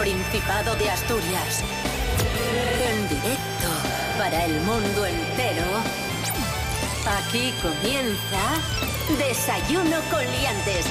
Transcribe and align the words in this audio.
Principado 0.00 0.74
de 0.76 0.88
Asturias. 0.88 1.62
En 2.90 3.02
directo 3.06 3.68
para 4.16 4.46
el 4.46 4.58
mundo 4.62 5.04
entero. 5.04 5.66
Aquí 7.18 7.52
comienza 7.60 8.40
Desayuno 9.18 9.98
con 10.10 10.20
Liantes. 10.20 10.86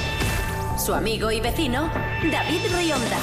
Su 0.78 0.94
amigo 0.94 1.32
y 1.32 1.40
vecino, 1.40 1.90
David 2.30 2.60
Rionda. 2.72 3.18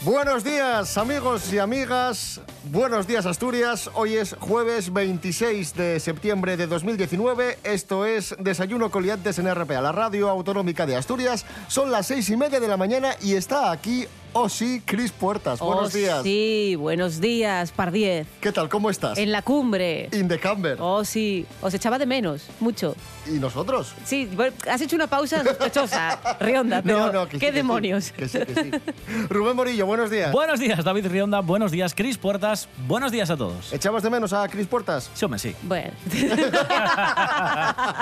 Buenos 0.00 0.44
días 0.44 0.96
amigos 0.96 1.52
y 1.52 1.58
amigas, 1.58 2.40
buenos 2.64 3.06
días 3.06 3.24
Asturias, 3.24 3.90
hoy 3.94 4.16
es 4.16 4.36
jueves 4.38 4.92
26 4.92 5.74
de 5.74 5.98
septiembre 5.98 6.58
de 6.58 6.66
2019, 6.66 7.58
esto 7.64 8.04
es 8.04 8.36
Desayuno 8.38 8.90
Coliantes 8.90 9.38
en 9.38 9.50
RPA, 9.54 9.80
la 9.80 9.92
radio 9.92 10.28
autonómica 10.28 10.84
de 10.84 10.96
Asturias, 10.96 11.46
son 11.68 11.90
las 11.90 12.08
seis 12.08 12.28
y 12.28 12.36
media 12.36 12.60
de 12.60 12.68
la 12.68 12.76
mañana 12.76 13.16
y 13.22 13.32
está 13.32 13.72
aquí 13.72 14.06
Oh 14.36 14.48
sí, 14.48 14.82
Cris 14.84 15.12
Puertas. 15.12 15.60
Buenos 15.60 15.94
oh, 15.94 15.96
días. 15.96 16.22
Sí, 16.24 16.74
buenos 16.76 17.20
días, 17.20 17.70
Pardiez. 17.70 18.26
¿Qué 18.40 18.50
tal? 18.50 18.68
¿Cómo 18.68 18.90
estás? 18.90 19.16
En 19.16 19.30
la 19.30 19.42
cumbre. 19.42 20.08
In 20.10 20.26
the 20.26 20.40
camber. 20.40 20.76
Oh, 20.80 21.04
sí. 21.04 21.46
Os 21.62 21.72
echaba 21.72 22.00
de 22.00 22.06
menos, 22.06 22.48
mucho. 22.58 22.96
¿Y 23.28 23.38
nosotros? 23.38 23.94
Sí, 24.04 24.28
has 24.68 24.80
hecho 24.80 24.96
una 24.96 25.06
pausa 25.06 25.44
sospechosa, 25.44 26.18
Rionda, 26.40 26.82
pero 26.82 26.98
no, 26.98 27.12
no, 27.12 27.26
que 27.26 27.38
¿qué 27.38 27.46
sí, 27.46 27.46
que 27.46 27.52
demonios? 27.52 28.06
Sí, 28.06 28.12
que 28.12 28.26
sí, 28.26 28.40
que 28.40 28.54
sí. 28.54 28.72
Rubén 29.30 29.54
Morillo, 29.54 29.86
buenos 29.86 30.10
días. 30.10 30.32
Buenos 30.32 30.58
días, 30.58 30.82
David 30.82 31.06
Rionda. 31.06 31.38
Buenos 31.38 31.70
días, 31.70 31.94
Cris 31.94 32.18
Puertas. 32.18 32.68
Buenos 32.88 33.12
días 33.12 33.30
a 33.30 33.36
todos. 33.36 33.72
¿Echabas 33.72 34.02
de 34.02 34.10
menos 34.10 34.32
a 34.32 34.48
Cris 34.48 34.66
Puertas? 34.66 35.12
Sí, 35.14 35.24
hombre, 35.24 35.38
sí. 35.38 35.54
Bueno. 35.62 35.92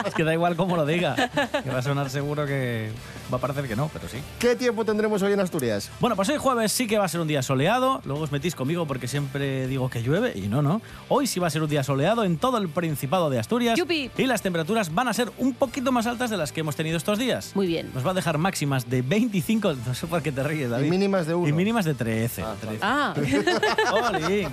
es 0.07 0.14
que 0.14 0.25
da 0.25 0.33
igual 0.33 0.57
cómo 0.57 0.77
lo 0.77 0.87
diga. 0.87 1.14
Que 1.62 1.69
va 1.69 1.81
a 1.81 1.83
sonar 1.83 2.09
seguro 2.09 2.47
que 2.47 2.91
va 3.33 3.39
a 3.39 3.41
parecer 3.41 3.67
que 3.67 3.77
no, 3.77 3.91
pero 3.93 4.09
sí. 4.09 4.19
¿Qué 4.39 4.57
tiempo 4.57 4.85
tendremos 4.85 5.23
hoy 5.23 5.33
en 5.33 5.41
Asturias? 5.41 5.91
Bueno, 6.01 6.17
pues 6.17 6.29
hoy 6.29 6.37
jueves 6.37 6.73
sí 6.73 6.87
que 6.87 6.99
va 6.99 7.05
a 7.05 7.09
ser 7.09 7.21
un 7.21 7.29
día 7.29 7.43
soleado. 7.43 8.01
Luego 8.05 8.23
os 8.23 8.33
metís 8.33 8.55
conmigo 8.55 8.87
porque 8.87 9.09
siempre 9.09 9.67
digo 9.67 9.89
que 9.89 10.03
llueve 10.03 10.33
y 10.35 10.49
no, 10.49 10.63
no. 10.63 10.83
Hoy 11.09 11.27
sí 11.27 11.41
va 11.41 11.47
a 11.47 11.51
ser 11.51 11.63
un 11.63 11.71
día 11.71 11.83
soleado 11.83 12.25
en 12.25 12.37
todo 12.37 12.59
el 12.59 12.69
Principado 12.69 13.31
de 13.31 13.39
Asturias. 13.39 13.79
¡Yupi! 13.79 14.11
Y 14.17 14.27
las 14.27 14.43
temperaturas 14.43 14.95
van 14.95 15.09
a 15.09 15.15
ser 15.15 15.31
un 15.39 15.55
poquito 15.55 15.93
más 15.93 16.07
altas 16.07 16.31
de 16.31 16.37
las 16.37 16.53
que 16.53 16.61
hemos 16.61 16.77
tenido 16.77 16.97
estos 16.97 17.19
días. 17.19 17.53
Muy 17.55 17.67
bien. 17.67 17.91
Nos 17.95 18.07
va 18.07 18.11
a 18.11 18.15
dejar 18.15 18.39
máximas 18.39 18.89
de 18.89 19.03
25, 19.03 19.75
no 19.87 19.95
sé 19.95 20.07
por 20.07 20.23
qué 20.23 20.33
te 20.33 20.43
ríes, 20.43 20.71
David. 20.71 20.87
Y 20.87 20.91
mínimas 20.91 21.27
de 21.27 21.35
1. 21.35 21.49
Y 21.49 21.53
mínimas 21.53 21.85
de 21.85 21.95
13. 21.95 22.43
Ah, 22.43 22.55
13. 22.61 22.79
Ah. 22.83 23.15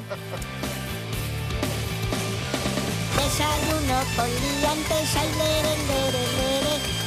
Desayuno 3.15 3.99
con 4.15 4.27
liantes, 4.27 5.15
ay, 5.15 5.29
lere, 5.37 5.75
lere, 5.87 6.23
lere. 6.37 6.48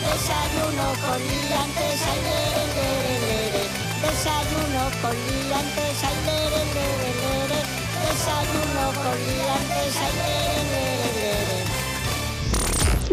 Desayuno 0.03 0.87
con 1.05 1.21
liantes, 1.31 2.01
ay, 2.11 2.21
lere, 2.27 2.65
lere, 2.77 3.15
lere. 3.25 3.63
Desayuno 4.03 4.83
con 5.01 5.15
liantes, 5.27 5.99
ay, 6.09 6.17
lere, 6.27 6.63
lere, 6.77 7.11
lere. 7.23 7.59
Desayuno 8.05 8.85
con 9.03 9.17
liantes, 9.29 9.95
ay, 10.05 10.13
lere, 10.21 10.63
lere, 10.73 11.11
lere. 11.19 11.63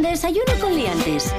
Desayuno 0.10 0.54
con 0.62 0.72
Liantes. 0.74 1.34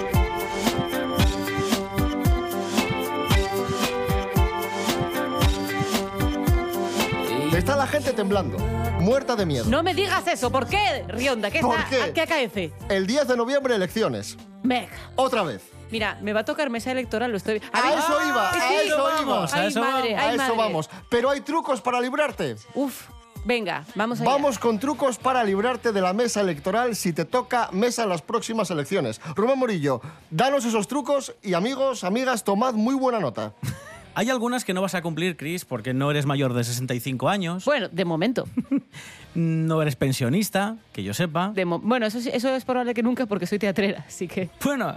Está 7.53 7.77
la 7.77 7.87
gente 7.87 8.13
temblando, 8.13 8.57
muerta 9.01 9.37
de 9.37 9.47
miedo. 9.47 9.65
no 9.69 9.83
me 9.83 9.95
digas 9.95 10.27
eso. 10.27 10.51
¿Por 10.51 10.67
qué, 10.67 11.05
Rionda? 11.09 11.51
¿Qué, 11.51 11.61
¿Por 11.61 11.79
está- 11.79 11.89
qué? 11.91 12.03
¿A 12.03 12.13
qué 12.13 12.21
acaece? 12.23 12.73
El 12.89 13.07
10 13.07 13.29
de 13.29 13.37
noviembre, 13.37 13.75
elecciones. 13.75 14.37
Meg. 14.63 14.89
Otra 15.17 15.43
vez. 15.43 15.63
Mira, 15.91 16.19
me 16.23 16.33
va 16.33 16.41
a 16.41 16.45
tocar 16.45 16.71
mesa 16.71 16.93
electoral, 16.93 17.31
lo 17.33 17.37
estoy... 17.37 17.61
A 17.73 17.81
ver- 17.83 17.99
eso 17.99 18.19
iba, 18.29 18.51
a 18.51 18.53
sí. 18.53 18.61
eso 18.85 18.95
iba. 18.95 19.05
vamos, 19.13 19.53
a 19.55 19.57
Ay, 19.61 19.69
eso 19.69 19.81
madre. 19.81 20.17
A 20.17 20.21
ay, 20.23 20.29
eso 20.37 20.39
madre. 20.39 20.57
vamos. 20.57 20.91
Pero 21.11 21.31
hay 21.31 21.41
trucos 21.41 21.81
para 21.81 22.01
librarte. 22.01 22.55
Uf, 22.75 23.09
venga, 23.45 23.85
vamos 23.97 24.21
allá. 24.21 24.31
Vamos 24.31 24.59
con 24.61 24.79
trucos 24.79 25.19
para 25.19 25.43
librarte 25.43 25.91
de 25.91 26.01
la 26.01 26.13
mesa 26.13 26.43
electoral 26.43 26.95
si 26.95 27.13
te 27.13 27.25
toca 27.25 27.71
mesa 27.73 28.05
en 28.05 28.09
las 28.11 28.23
próximas 28.23 28.71
elecciones. 28.71 29.21
Rubén 29.35 29.59
Morillo, 29.59 30.01
danos 30.31 30.65
esos 30.65 30.87
trucos 30.87 31.35
y 31.43 31.55
amigos, 31.55 32.05
amigas, 32.05 32.45
tomad 32.45 32.75
muy 32.75 32.95
buena 32.95 33.19
nota. 33.19 33.53
Hay 34.15 34.29
algunas 34.29 34.65
que 34.65 34.75
no 34.75 34.83
vas 34.83 34.95
a 34.95 35.03
cumplir, 35.03 35.37
Chris, 35.37 35.65
porque 35.65 35.95
no 35.95 36.11
eres 36.11 36.27
mayor 36.27 36.53
de 36.53 36.65
65 36.65 37.29
años, 37.29 37.65
Bueno, 37.65 37.89
de 37.89 38.05
momento. 38.05 38.47
no 39.35 39.81
eres 39.81 39.95
pensionista, 39.97 40.77
que 40.93 41.03
yo 41.05 41.15
sepa. 41.15 41.53
De 41.55 41.65
bueno, 41.65 42.07
eso, 42.07 42.19
es 42.19 42.65
probable 42.65 42.93
que 42.95 43.03
nunca 43.03 43.27
porque 43.27 43.47
soy 43.47 43.59
teatrera, 43.59 44.05
así 44.07 44.27
que... 44.27 44.51
Bueno, 44.65 44.95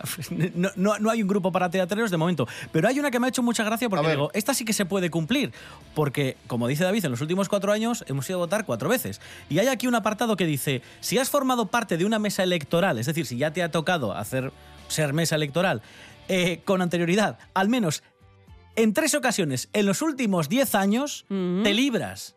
no, 0.56 0.69
no- 0.75 1.00
no 1.00 1.09
hay 1.12 1.22
un 1.22 1.28
grupo 1.28 1.51
para 1.51 1.69
teatreros 1.69 2.09
de 2.12 2.18
momento, 2.18 2.47
pero 2.72 2.88
hay 2.88 3.00
una 3.00 3.12
que 3.12 3.19
me 3.19 3.28
ha 3.28 3.29
hecho 3.29 3.44
mucha 3.44 3.63
gracia 3.63 3.90
porque 3.90 4.09
digo, 4.09 4.31
esta 4.34 4.53
sí 4.53 4.66
que 4.66 4.74
se 4.74 4.85
puede 4.85 5.09
cumplir, 5.09 5.51
porque, 5.94 6.35
como 6.47 6.68
dice 6.68 6.84
David, 6.84 7.06
en 7.06 7.12
los 7.12 7.22
últimos 7.22 7.50
cuatro 7.50 7.72
años 7.72 8.03
hemos 8.07 8.28
ido 8.30 8.40
a 8.40 8.44
votar 8.44 8.66
cuatro 8.66 8.90
veces. 8.90 9.22
Y 9.50 9.59
hay 9.59 9.68
aquí 9.68 9.85
un 9.88 9.95
apartado 9.95 10.35
que 10.35 10.45
dice, 10.45 10.81
si 11.01 11.18
has 11.19 11.30
formado 11.30 11.68
parte 11.68 11.97
de 11.97 12.06
una 12.06 12.18
mesa 12.19 12.44
electoral, 12.44 12.97
es 12.97 13.06
decir, 13.06 13.25
si 13.25 13.38
ya 13.38 13.51
te 13.53 13.62
ha 13.62 13.69
tocado 13.72 14.13
hacer 14.13 14.51
ser 14.88 15.13
mesa 15.13 15.35
electoral 15.35 15.81
eh, 16.28 16.62
con 16.66 16.81
anterioridad, 16.81 17.38
al 17.53 17.69
menos 17.69 18.03
en 18.75 18.94
tres 18.94 19.13
ocasiones 19.16 19.69
en 19.73 19.85
los 19.85 20.01
últimos 20.01 20.50
diez 20.50 20.75
años, 20.75 21.25
te 21.63 21.73
libras. 21.73 22.35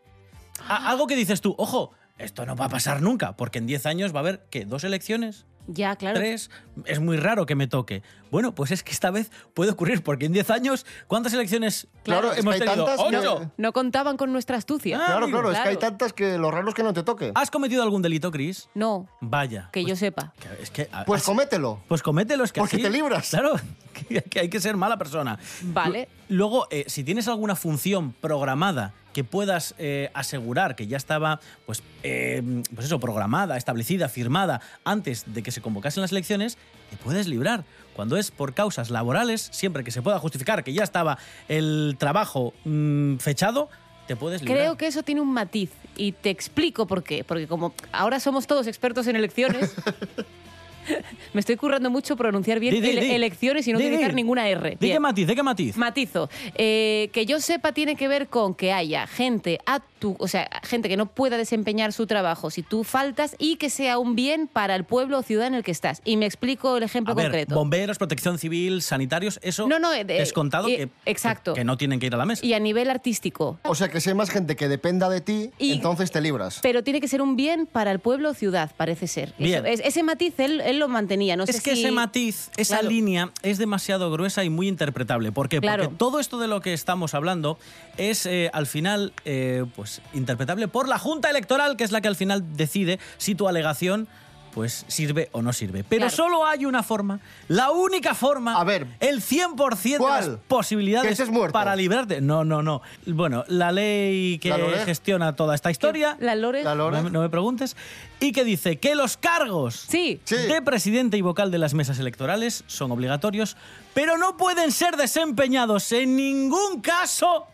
A- 0.68 0.90
algo 0.90 1.06
que 1.06 1.16
dices 1.16 1.40
tú, 1.40 1.54
ojo, 1.58 1.92
esto 2.18 2.46
no 2.46 2.56
va 2.56 2.66
a 2.66 2.68
pasar 2.70 3.02
nunca, 3.02 3.36
porque 3.36 3.58
en 3.58 3.66
diez 3.66 3.86
años 3.86 4.14
va 4.14 4.18
a 4.18 4.20
haber, 4.20 4.46
¿qué? 4.50 4.64
¿Dos 4.64 4.84
elecciones? 4.84 5.46
Ya, 5.68 5.96
claro. 5.96 6.18
tres, 6.18 6.50
es 6.84 7.00
muy 7.00 7.16
raro 7.16 7.46
que 7.46 7.54
me 7.54 7.66
toque. 7.66 8.02
Bueno, 8.30 8.54
pues 8.54 8.70
es 8.70 8.82
que 8.82 8.92
esta 8.92 9.10
vez 9.10 9.30
puede 9.54 9.70
ocurrir, 9.72 10.02
porque 10.02 10.26
en 10.26 10.32
10 10.32 10.50
años, 10.50 10.86
¿cuántas 11.06 11.32
elecciones 11.32 11.86
Claro, 12.02 12.28
es 12.28 12.34
que 12.34 12.40
hemos 12.40 12.54
hay 12.54 12.60
tenido? 12.60 12.84
tantas 12.84 13.06
que- 13.08 13.16
¡Ocho! 13.16 13.50
No 13.56 13.72
contaban 13.72 14.16
con 14.16 14.32
nuestra 14.32 14.56
astucia. 14.56 14.98
Ah, 15.00 15.06
Claro, 15.06 15.24
amigo, 15.24 15.38
claro, 15.40 15.52
es 15.52 15.60
que 15.62 15.68
hay 15.68 15.76
claro. 15.76 15.90
tantas 15.96 16.12
que 16.12 16.38
lo 16.38 16.50
raro 16.50 16.68
es 16.68 16.74
que 16.74 16.82
no 16.82 16.92
te 16.92 17.02
toque. 17.02 17.32
¿Has 17.34 17.50
cometido 17.50 17.82
algún 17.82 18.02
delito, 18.02 18.30
Chris? 18.30 18.68
No, 18.74 19.08
Vaya. 19.20 19.70
que 19.72 19.80
pues, 19.82 19.90
yo 19.90 19.96
sepa. 19.96 20.32
Es 20.60 20.70
que, 20.70 20.88
Pues 21.06 21.22
has- 21.22 21.26
comételo. 21.26 21.80
pues 21.88 22.02
comételo, 22.02 22.44
es 22.44 22.52
que 22.52 22.60
Porque 22.60 22.76
así- 22.76 22.82
te 22.82 22.90
libras. 22.90 23.30
Claro, 23.30 23.54
que, 24.08 24.22
que 24.22 24.40
hay 24.40 24.48
que 24.48 24.60
ser 24.60 24.76
mala 24.76 24.96
persona. 24.98 25.38
Vale. 25.62 26.08
Luego, 26.28 26.66
eh, 26.70 26.84
si 26.88 27.04
tienes 27.04 27.28
alguna 27.28 27.54
función 27.56 28.12
programada 28.20 28.92
que 29.12 29.24
puedas 29.24 29.74
eh, 29.78 30.10
asegurar 30.12 30.76
que 30.76 30.86
ya 30.88 30.98
estaba, 30.98 31.40
pues, 31.64 31.82
eh, 32.02 32.42
pues 32.74 32.86
eso, 32.86 33.00
programada, 33.00 33.56
establecida, 33.56 34.08
firmada 34.10 34.60
antes 34.84 35.24
de 35.26 35.42
que 35.42 35.50
se 35.56 35.60
convocasen 35.62 36.02
las 36.02 36.12
elecciones, 36.12 36.56
te 36.90 36.96
puedes 36.98 37.26
librar. 37.26 37.64
Cuando 37.94 38.16
es 38.18 38.30
por 38.30 38.52
causas 38.54 38.90
laborales, 38.90 39.48
siempre 39.52 39.82
que 39.82 39.90
se 39.90 40.02
pueda 40.02 40.18
justificar 40.18 40.62
que 40.62 40.72
ya 40.72 40.84
estaba 40.84 41.18
el 41.48 41.96
trabajo 41.98 42.52
mm, 42.64 43.16
fechado, 43.16 43.68
te 44.06 44.16
puedes 44.16 44.42
librar. 44.42 44.58
Creo 44.58 44.76
que 44.76 44.86
eso 44.86 45.02
tiene 45.02 45.20
un 45.22 45.32
matiz 45.32 45.70
y 45.96 46.12
te 46.12 46.28
explico 46.30 46.86
por 46.86 47.02
qué. 47.02 47.24
Porque 47.24 47.46
como 47.48 47.74
ahora 47.92 48.20
somos 48.20 48.46
todos 48.46 48.66
expertos 48.66 49.06
en 49.06 49.16
elecciones, 49.16 49.74
me 51.32 51.40
estoy 51.40 51.56
currando 51.56 51.90
mucho 51.90 52.16
pronunciar 52.16 52.60
bien 52.60 52.74
Di, 52.74 52.80
di, 52.80 52.90
ele- 52.90 53.00
di. 53.00 53.10
elecciones 53.12 53.66
y 53.66 53.72
no 53.72 53.78
utilizar 53.78 54.14
ninguna 54.14 54.46
R. 54.48 54.76
¿De 54.78 54.88
qué 54.88 55.00
matiz? 55.00 55.26
¿De 55.26 55.34
qué 55.34 55.42
matiz? 55.42 55.76
Matizo. 55.76 56.28
Eh, 56.54 57.08
que 57.12 57.26
yo 57.26 57.40
sepa 57.40 57.72
tiene 57.72 57.96
que 57.96 58.06
ver 58.08 58.28
con 58.28 58.54
que 58.54 58.72
haya 58.72 59.06
gente 59.06 59.58
a 59.66 59.80
tu, 59.98 60.16
o 60.18 60.28
sea, 60.28 60.48
gente 60.62 60.88
que 60.88 60.96
no 60.96 61.06
pueda 61.06 61.36
desempeñar 61.36 61.92
su 61.92 62.06
trabajo 62.06 62.50
si 62.50 62.62
tú 62.62 62.84
faltas 62.84 63.34
y 63.38 63.56
que 63.56 63.70
sea 63.70 63.98
un 63.98 64.14
bien 64.14 64.46
para 64.46 64.74
el 64.74 64.84
pueblo 64.84 65.18
o 65.18 65.22
ciudad 65.22 65.46
en 65.46 65.54
el 65.54 65.62
que 65.64 65.70
estás. 65.70 66.02
Y 66.04 66.16
me 66.16 66.26
explico 66.26 66.76
el 66.76 66.82
ejemplo 66.82 67.12
A 67.12 67.14
ver, 67.16 67.26
concreto. 67.26 67.54
bomberos, 67.54 67.98
protección 67.98 68.38
civil, 68.38 68.82
sanitarios, 68.82 69.38
eso 69.42 69.66
No, 69.68 69.78
no, 69.78 69.92
eh, 69.92 70.04
de- 70.04 70.20
es 70.20 70.32
contado 70.32 70.68
eh, 70.68 70.76
que, 71.04 71.10
exacto. 71.10 71.54
que 71.54 71.64
no 71.64 71.76
tienen 71.76 71.98
que 72.00 72.06
ir 72.06 72.14
a 72.14 72.18
la 72.18 72.26
mesa. 72.26 72.44
Y 72.44 72.52
a 72.54 72.60
nivel 72.60 72.90
artístico. 72.90 73.58
O 73.64 73.74
sea, 73.74 73.88
que 73.88 74.00
si 74.00 74.10
hay 74.10 74.14
más 74.14 74.30
gente 74.30 74.56
que 74.56 74.68
dependa 74.68 75.08
de 75.08 75.20
ti, 75.20 75.50
Y- 75.58 75.72
entonces 75.72 76.10
te 76.10 76.20
libras. 76.20 76.58
Pero 76.62 76.84
tiene 76.84 77.00
que 77.00 77.08
ser 77.08 77.22
un 77.22 77.36
bien 77.36 77.66
para 77.66 77.90
el 77.90 77.98
pueblo 78.00 78.30
o 78.30 78.34
ciudad, 78.34 78.70
parece 78.76 79.06
ser. 79.06 79.28
Eso- 79.30 79.34
Bien. 79.38 79.66
es- 79.66 79.80
ese 79.80 80.02
matiz 80.02 80.38
él, 80.38 80.60
él 80.60 80.78
lo 80.78 80.88
mantenía. 80.88 81.36
No 81.36 81.46
sé 81.46 81.52
Es 81.52 81.62
que 81.62 81.74
si- 81.74 81.82
ese 81.82 81.92
matiz, 81.92 82.50
esa 82.56 82.76
Claro. 82.78 82.88
línea 82.90 83.30
es 83.42 83.58
demasiado 83.58 84.10
gruesa 84.10 84.44
y 84.44 84.50
muy 84.50 84.68
interpretable. 84.68 85.32
¿Por 85.32 85.48
qué? 85.48 85.60
Claro. 85.60 85.84
Porque 85.84 85.96
todo 85.96 86.20
esto 86.20 86.38
de 86.38 86.48
lo 86.48 86.60
que 86.60 86.72
estamos 86.74 87.14
hablando 87.14 87.58
es 87.96 88.26
eh, 88.26 88.50
al 88.52 88.66
final 88.66 89.12
eh, 89.24 89.64
pues, 89.86 90.00
interpretable 90.14 90.66
por 90.66 90.88
la 90.88 90.98
Junta 90.98 91.30
Electoral, 91.30 91.76
que 91.76 91.84
es 91.84 91.92
la 91.92 92.00
que 92.00 92.08
al 92.08 92.16
final 92.16 92.56
decide 92.56 92.98
si 93.18 93.34
tu 93.36 93.46
alegación 93.46 94.08
pues 94.52 94.86
sirve 94.88 95.28
o 95.32 95.42
no 95.42 95.52
sirve. 95.52 95.84
Pero 95.84 96.06
Claro. 96.06 96.16
solo 96.16 96.46
hay 96.46 96.64
una 96.64 96.82
forma, 96.82 97.20
la 97.46 97.70
única 97.72 98.14
forma, 98.14 98.58
A 98.58 98.64
ver, 98.64 98.86
el 99.00 99.20
100% 99.20 99.92
de 99.92 99.98
¿cuál? 99.98 100.30
las 100.30 100.38
posibilidades 100.48 101.06
Que 101.06 101.12
estés 101.12 101.28
muerto. 101.28 101.52
para 101.52 101.76
librarte. 101.76 102.22
No, 102.22 102.42
no, 102.42 102.62
no. 102.62 102.80
Bueno, 103.04 103.44
la 103.48 103.70
ley 103.70 104.38
que 104.38 104.50
gestiona 104.86 105.36
toda 105.36 105.54
esta 105.54 105.70
historia, 105.70 106.16
La 106.20 106.34
Lore. 106.34 106.64
La 106.64 106.74
Lore. 106.74 106.96
no, 106.96 107.02
me- 107.02 107.10
no 107.10 107.20
me 107.20 107.28
preguntes, 107.28 107.76
y 108.18 108.32
que 108.32 108.44
dice 108.44 108.78
que 108.78 108.94
los 108.94 109.18
cargos 109.18 109.74
Sí. 109.88 110.22
Sí. 110.24 110.36
de 110.36 110.62
presidente 110.62 111.18
y 111.18 111.20
vocal 111.20 111.50
de 111.50 111.58
las 111.58 111.74
mesas 111.74 111.98
electorales 111.98 112.64
son 112.66 112.90
obligatorios, 112.92 113.58
pero 113.92 114.16
no 114.16 114.38
pueden 114.38 114.72
ser 114.72 114.96
desempeñados 114.96 115.92
en 115.92 116.16
ningún 116.16 116.80
caso 116.80 117.46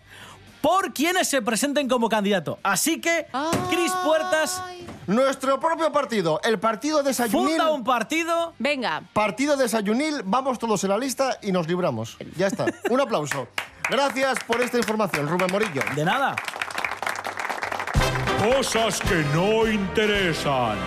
por 0.62 0.94
quienes 0.94 1.28
se 1.28 1.42
presenten 1.42 1.88
como 1.88 2.08
candidato. 2.08 2.58
Así 2.62 3.00
que, 3.00 3.26
Cris 3.68 3.92
Puertas. 4.04 4.62
Nuestro 5.06 5.58
propio 5.58 5.90
partido, 5.92 6.40
el 6.44 6.60
partido 6.60 7.02
desayunil. 7.02 7.48
funda 7.48 7.70
un 7.72 7.82
partido. 7.84 8.54
Venga. 8.58 9.02
Partido 9.12 9.56
desayunil, 9.56 10.22
vamos 10.24 10.58
todos 10.60 10.82
en 10.84 10.90
la 10.90 10.98
lista 10.98 11.38
y 11.42 11.50
nos 11.50 11.66
libramos. 11.66 12.16
Ya 12.36 12.46
está. 12.46 12.66
Un 12.88 13.00
aplauso. 13.00 13.48
Gracias 13.90 14.38
por 14.46 14.62
esta 14.62 14.78
información, 14.78 15.28
Rubén 15.28 15.50
Morillo. 15.50 15.82
De 15.96 16.04
nada. 16.04 16.36
Cosas 18.38 19.00
que 19.00 19.24
no 19.34 19.66
interesan. 19.66 20.78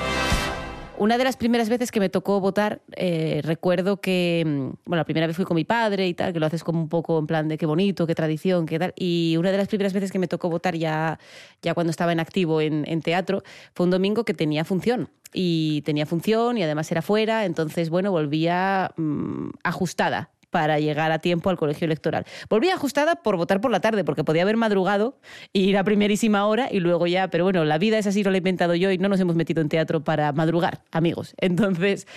Una 0.97 1.17
de 1.17 1.25
las 1.25 1.35
primeras 1.35 1.67
veces 1.67 1.91
que 1.91 1.99
me 1.99 2.07
tocó 2.07 2.39
votar, 2.39 2.81
eh, 2.95 3.41
recuerdo 3.43 3.99
que, 3.99 4.43
mm, 4.45 4.59
bueno, 4.85 5.01
la 5.01 5.03
primera 5.03 5.27
vez 5.27 5.35
fui 5.35 5.43
con 5.43 5.55
mi 5.55 5.65
padre 5.65 6.07
y 6.07 6.13
tal, 6.13 6.31
que 6.31 6.39
lo 6.39 6.45
haces 6.45 6.63
como 6.63 6.79
un 6.79 6.87
poco 6.87 7.19
en 7.19 7.27
plan 7.27 7.49
de 7.49 7.57
qué 7.57 7.65
bonito, 7.65 8.07
qué 8.07 8.15
tradición, 8.15 8.65
qué 8.65 8.79
tal. 8.79 8.93
Y 8.95 9.35
una 9.37 9.51
de 9.51 9.57
las 9.57 9.67
primeras 9.67 9.91
veces 9.91 10.11
que 10.11 10.19
me 10.19 10.29
tocó 10.29 10.49
votar 10.49 10.75
ya, 10.75 11.19
ya 11.61 11.73
cuando 11.73 11.91
estaba 11.91 12.13
en 12.13 12.21
activo 12.21 12.61
en, 12.61 13.01
teatro, 13.01 13.43
fue 13.73 13.85
un 13.85 13.91
domingo 13.91 14.23
que 14.23 14.33
tenía 14.33 14.63
función. 14.63 15.09
Y 15.33 15.81
tenía 15.81 16.05
función 16.05 16.57
y 16.57 16.63
además 16.63 16.89
era 16.91 17.01
fuera, 17.01 17.43
entonces, 17.43 17.89
bueno, 17.89 18.11
volvía 18.11 18.91
mm, 18.95 19.49
ajustada 19.63 20.29
para 20.55 20.79
llegar 20.79 21.11
a 21.11 21.19
tiempo 21.19 21.49
al 21.49 21.57
colegio 21.57 21.83
electoral. 21.83 22.23
Volví 22.49 22.69
ajustada 22.69 23.17
por 23.17 23.35
votar 23.35 23.59
por 23.59 23.71
la 23.71 23.81
tarde, 23.81 24.05
porque 24.05 24.23
podía 24.23 24.43
haber 24.43 24.55
madrugado 24.55 25.17
ir 25.51 25.77
a 25.77 25.83
primerísima 25.83 26.47
hora 26.47 26.69
y 26.71 26.79
luego 26.79 27.07
ya, 27.07 27.27
pero 27.27 27.43
bueno, 27.43 27.65
la 27.65 27.77
vida 27.77 27.97
es 27.97 28.07
así, 28.07 28.23
la 28.23 28.31
he 28.31 28.37
inventado 28.37 28.73
yo 28.73 28.89
y 28.89 28.97
no 28.97 29.09
nos 29.09 29.19
hemos 29.19 29.35
metido 29.35 29.61
en 29.61 29.67
teatro 29.67 30.05
para 30.05 30.31
madrugar, 30.31 30.79
amigos. 30.93 31.35
Entonces, 31.41 32.07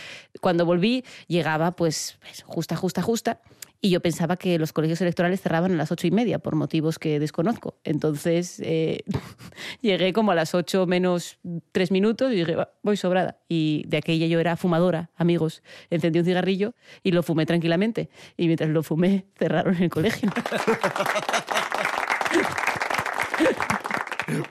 cuando 0.40 0.64
volví, 0.64 1.04
llegaba 1.26 1.72
pues 1.72 2.16
pues, 2.20 2.42
justa, 2.46 2.76
justa, 2.76 3.02
justa. 3.02 3.40
Y 3.80 3.90
yo 3.90 4.00
pensaba 4.00 4.36
que 4.36 4.58
los 4.58 4.72
colegios 4.72 5.00
electorales 5.00 5.40
cerraban 5.40 5.70
a 5.72 5.76
las 5.76 5.92
ocho 5.92 6.08
y 6.08 6.10
media 6.10 6.40
por 6.40 6.56
motivos 6.56 6.98
que 6.98 7.20
desconozco. 7.20 7.78
Entonces 7.84 8.58
eh, 8.60 9.04
llegué 9.80 10.12
como 10.12 10.32
a 10.32 10.34
las 10.34 10.52
ocho 10.54 10.86
menos 10.86 11.38
tres 11.70 11.92
minutos 11.92 12.32
y 12.32 12.36
dije, 12.36 12.56
"Va, 12.56 12.72
voy 12.82 12.96
sobrada. 12.96 13.38
Y 13.48 13.84
de 13.86 13.98
aquella 13.98 14.26
yo 14.26 14.40
era 14.40 14.56
fumadora, 14.56 15.10
amigos. 15.14 15.62
Encendí 15.90 16.18
un 16.18 16.24
cigarrillo 16.24 16.74
y 17.04 17.12
lo 17.12 17.22
fumé 17.22 17.46
tranquilamente. 17.46 18.10
Y 18.36 18.46
mientras 18.46 18.70
lo 18.70 18.82
fumé, 18.82 19.26
cerraron 19.38 19.80
el 19.80 19.90
colegio. 19.90 20.28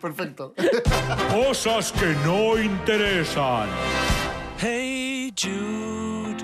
Perfecto. 0.02 0.54
Cosas 1.32 1.92
que 1.92 2.16
no 2.26 2.58
interesan. 2.58 3.68
Hey 4.58 5.32
Jude, 5.36 6.44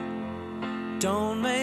don't 0.99 1.41
make 1.41 1.62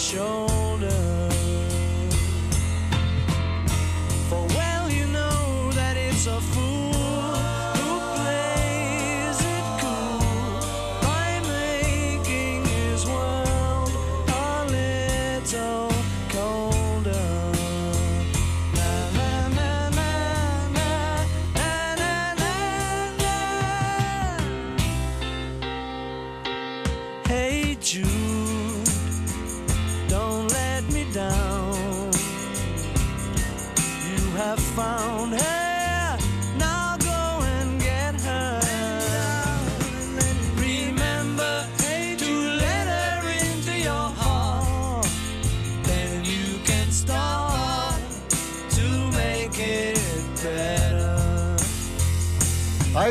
upon 0.00 0.49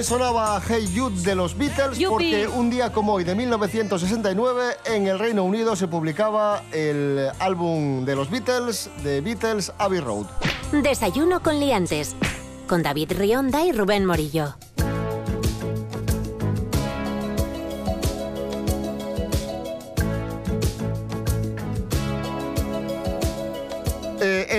sonaba 0.10 0.60
Hey 0.68 0.92
Jude 0.96 1.22
de 1.22 1.36
los 1.36 1.56
Beatles 1.56 2.00
Yupi. 2.00 2.10
porque 2.10 2.48
un 2.48 2.72
día 2.72 2.92
como 2.92 3.14
hoy 3.14 3.24
de 3.24 3.36
1969 3.36 4.78
en 4.86 5.06
el 5.06 5.20
Reino 5.20 5.44
Unido 5.44 5.76
se 5.76 5.88
publicaba 5.88 6.64
el 6.72 7.30
álbum 7.38 8.06
de 8.06 8.16
los 8.16 8.32
Beatles, 8.32 8.90
de 9.04 9.22
Beatles 9.22 9.72
Abbey 9.78 10.00
Road. 10.00 10.26
Desayuno 10.72 11.44
con 11.44 11.60
liantes. 11.60 12.16
Con 12.68 12.82
David 12.82 13.12
Rionda 13.20 13.64
y 13.64 13.72
Rubén 13.72 14.04
Morillo. 14.04 14.56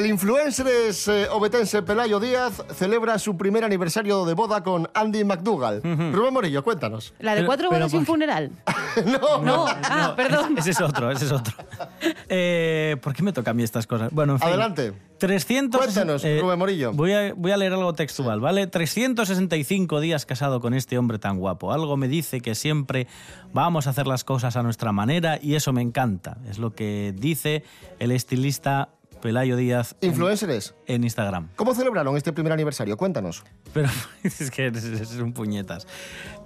El 0.01 0.07
influencer 0.07 0.67
es, 0.67 1.09
eh, 1.09 1.27
obetense 1.31 1.83
Pelayo 1.83 2.19
Díaz 2.19 2.63
celebra 2.75 3.19
su 3.19 3.37
primer 3.37 3.65
aniversario 3.65 4.25
de 4.25 4.33
boda 4.33 4.63
con 4.63 4.89
Andy 4.95 5.25
McDougall. 5.25 5.83
Rubén 5.83 6.33
Morillo, 6.33 6.65
cuéntanos. 6.65 7.13
La 7.19 7.33
de 7.33 7.39
Pero- 7.41 7.47
cuatro 7.47 7.69
pero 7.69 7.81
bodas 7.81 7.93
y 7.93 7.97
un 7.99 8.05
¿por 8.07 8.15
funeral. 8.15 8.51
no, 9.05 9.43
No, 9.43 9.67
ah, 9.69 10.15
perdón. 10.17 10.57
Ese 10.57 10.71
es 10.71 10.81
otro, 10.81 11.11
ese 11.11 11.27
es 11.27 11.33
otro. 11.33 11.55
Eh, 12.33 12.97
¿Por 13.03 13.13
qué 13.13 13.23
me 13.23 13.33
toca 13.33 13.51
a 13.51 13.55
mí 13.55 13.63
estas 13.63 13.87
cosas? 13.87 14.11
Bueno, 14.13 14.35
en 14.35 14.39
fin. 14.39 14.49
Adelante. 14.49 14.93
300... 15.19 15.79
Cuéntanos, 15.81 16.23
Rubén 16.23 16.59
Morillo. 16.59 16.93
Voy 16.93 17.13
a, 17.13 17.35
voy 17.35 17.51
a 17.51 17.57
leer 17.57 17.73
algo 17.73 17.93
textual, 17.93 18.41
¿vale? 18.41 18.67
365 18.69 20.01
días 20.01 20.25
casado 20.25 20.61
con 20.61 20.73
este 20.73 20.97
hombre 20.97 21.19
tan 21.19 21.39
guapo. 21.39 21.73
Algo 21.73 21.97
me 21.97 22.09
dice 22.09 22.41
que 22.41 22.55
siempre 22.55 23.07
vamos 23.53 23.87
a 23.87 23.91
hacer 23.91 24.07
las 24.07 24.25
cosas 24.25 24.57
a 24.57 24.63
nuestra 24.63 24.93
manera 24.93 25.39
y 25.43 25.57
eso 25.57 25.73
me 25.73 25.83
encanta. 25.83 26.39
Es 26.49 26.59
lo 26.59 26.75
que 26.75 27.13
dice 27.17 27.65
el 27.99 28.13
estilista 28.13 28.89
Pelayo 29.21 29.57
Díaz 29.57 29.97
en- 30.01 30.11
Influencers. 30.11 30.75
en 30.87 31.05
Instagram. 31.05 31.49
¿Cómo 31.57 31.75
celebraron 31.75 32.17
este 32.17 32.33
primer 32.33 32.53
aniversario? 32.53 32.97
Cuéntanos. 32.97 33.43
Pero 33.73 33.89
es 34.23 34.51
que 34.51 34.67
es, 34.69 34.85
es 34.85 35.13
un 35.17 35.33
puñetas. 35.33 35.87